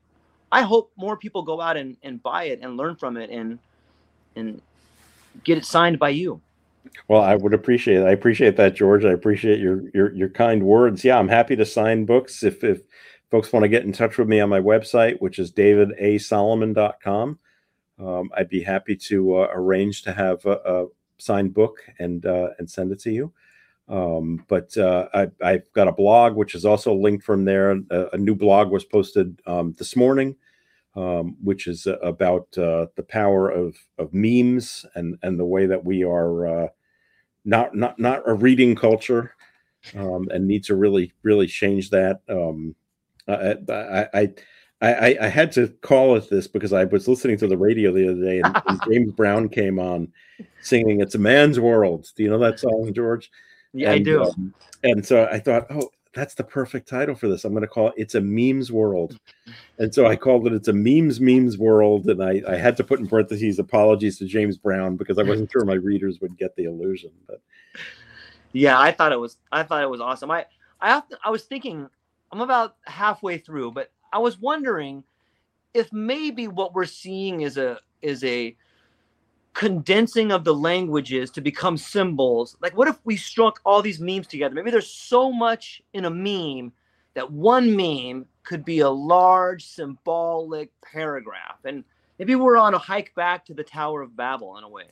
[0.51, 3.59] I hope more people go out and, and buy it and learn from it and
[4.37, 4.61] and
[5.45, 6.41] get it signed by you.
[7.09, 8.07] Well, I would appreciate it.
[8.07, 9.05] I appreciate that, George.
[9.05, 11.05] I appreciate your your your kind words.
[11.05, 12.83] Yeah, I'm happy to sign books if if
[13.31, 17.39] folks want to get in touch with me on my website, which is davidasolomon.com.
[17.99, 20.87] Um, I'd be happy to uh, arrange to have a, a
[21.19, 23.33] signed book and uh, and send it to you.
[23.89, 27.71] Um, but uh, I, have got a blog, which is also linked from there.
[27.91, 30.37] A, a new blog was posted um, this morning,
[30.95, 35.67] um, which is uh, about uh, the power of, of memes and, and the way
[35.67, 36.69] that we are uh,
[37.45, 39.35] not not not a reading culture
[39.97, 42.21] um, and need to really really change that.
[42.29, 42.75] Um,
[43.27, 43.57] I,
[44.15, 44.29] I,
[44.81, 48.11] I, I, had to call it this because I was listening to the radio the
[48.11, 50.13] other day and, and James Brown came on
[50.63, 53.31] singing "It's a Man's World." Do you know that song, George?
[53.73, 54.25] Yeah, and, I do.
[54.25, 57.45] Um, and so I thought, oh, that's the perfect title for this.
[57.45, 59.19] I'm going to call it "It's a Memes World,"
[59.79, 62.85] and so I called it "It's a Memes Memes World." And I, I had to
[62.85, 66.57] put in parentheses apologies to James Brown because I wasn't sure my readers would get
[66.57, 67.11] the illusion.
[67.27, 67.41] But
[68.53, 70.31] yeah, I thought it was I thought it was awesome.
[70.31, 70.47] I
[70.81, 71.89] I to, I was thinking
[72.33, 75.05] I'm about halfway through, but I was wondering
[75.75, 78.57] if maybe what we're seeing is a is a
[79.59, 82.57] condensing of the languages to become symbols.
[82.63, 84.55] Like, what if we struck all these memes together?
[84.55, 86.73] Maybe there's so much in a meme
[87.15, 91.57] that one meme could be a large symbolic paragraph.
[91.65, 91.83] And
[92.21, 94.85] maybe we're on a hike back to the Tower of Babel in a way.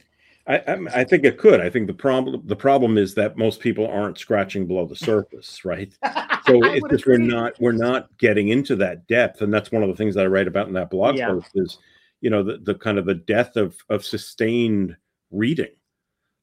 [0.48, 1.60] I, I, think it could.
[1.60, 5.64] I think the problem the problem is that most people aren't scratching below the surface,
[5.64, 5.96] right?
[6.46, 9.88] So it's just we're not we're not getting into that depth, and that's one of
[9.88, 11.26] the things that I write about in that blog yeah.
[11.26, 11.78] post is
[12.20, 14.96] you know the, the kind of the death of of sustained
[15.30, 15.70] reading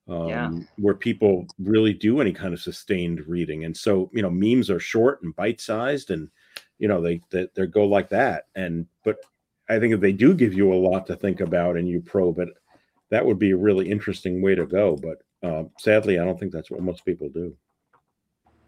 [0.10, 0.52] um, yeah.
[0.78, 3.66] where people really do any kind of sustained reading.
[3.66, 6.30] And so you know memes are short and bite-sized and
[6.80, 8.48] you know they, they they go like that.
[8.56, 9.18] And but
[9.70, 12.40] i think if they do give you a lot to think about and you probe
[12.40, 12.50] it
[13.10, 14.98] that would be a really interesting way to go.
[14.98, 17.56] But uh, sadly i don't think that's what most people do.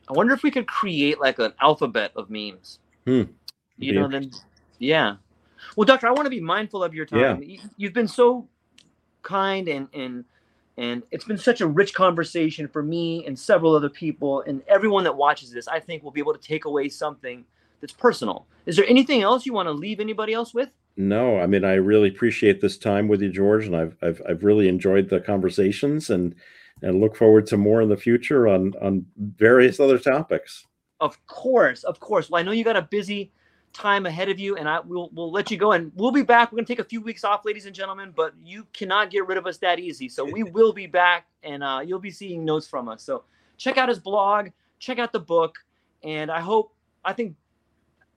[0.08, 2.80] I wonder if we could create like an alphabet of memes.
[3.06, 3.24] Hmm.
[3.78, 4.32] you know then
[4.80, 5.18] yeah
[5.76, 7.42] well, doctor, I want to be mindful of your time.
[7.44, 7.58] Yeah.
[7.78, 8.48] You've been so
[9.24, 10.24] kind and and
[10.78, 15.04] and it's been such a rich conversation for me and several other people and everyone
[15.06, 15.68] that watches this.
[15.68, 17.46] I think will be able to take away something
[17.82, 18.46] that's personal.
[18.66, 20.70] Is there anything else you want to leave anybody else with?
[20.98, 24.44] No, I mean I really appreciate this time with you, George, and I've I've, I've
[24.44, 26.36] really enjoyed the conversations and
[26.82, 30.66] and look forward to more in the future on on various other topics.
[31.00, 32.30] Of course, of course.
[32.30, 33.32] Well, I know you got a busy
[33.76, 35.74] time ahead of you, and I will we'll let you go.
[35.74, 36.52] And we'll be back.
[36.52, 39.38] We're gonna take a few weeks off, ladies and gentlemen, but you cannot get rid
[39.38, 40.10] of us that easy.
[40.10, 43.04] So we will be back, and uh, you'll be seeing notes from us.
[43.04, 43.24] So
[43.58, 44.50] check out his blog,
[44.80, 45.58] check out the book,
[46.04, 46.74] and I hope
[47.04, 47.36] I think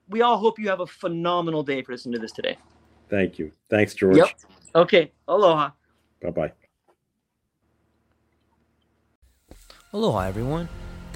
[0.08, 2.56] we all hope you have a phenomenal day for listening to this today.
[3.10, 3.52] Thank you.
[3.68, 4.16] Thanks, George.
[4.16, 4.28] Yep.
[4.74, 5.12] Okay.
[5.26, 5.70] Aloha.
[6.22, 6.52] Bye bye.
[9.92, 10.68] Aloha, everyone.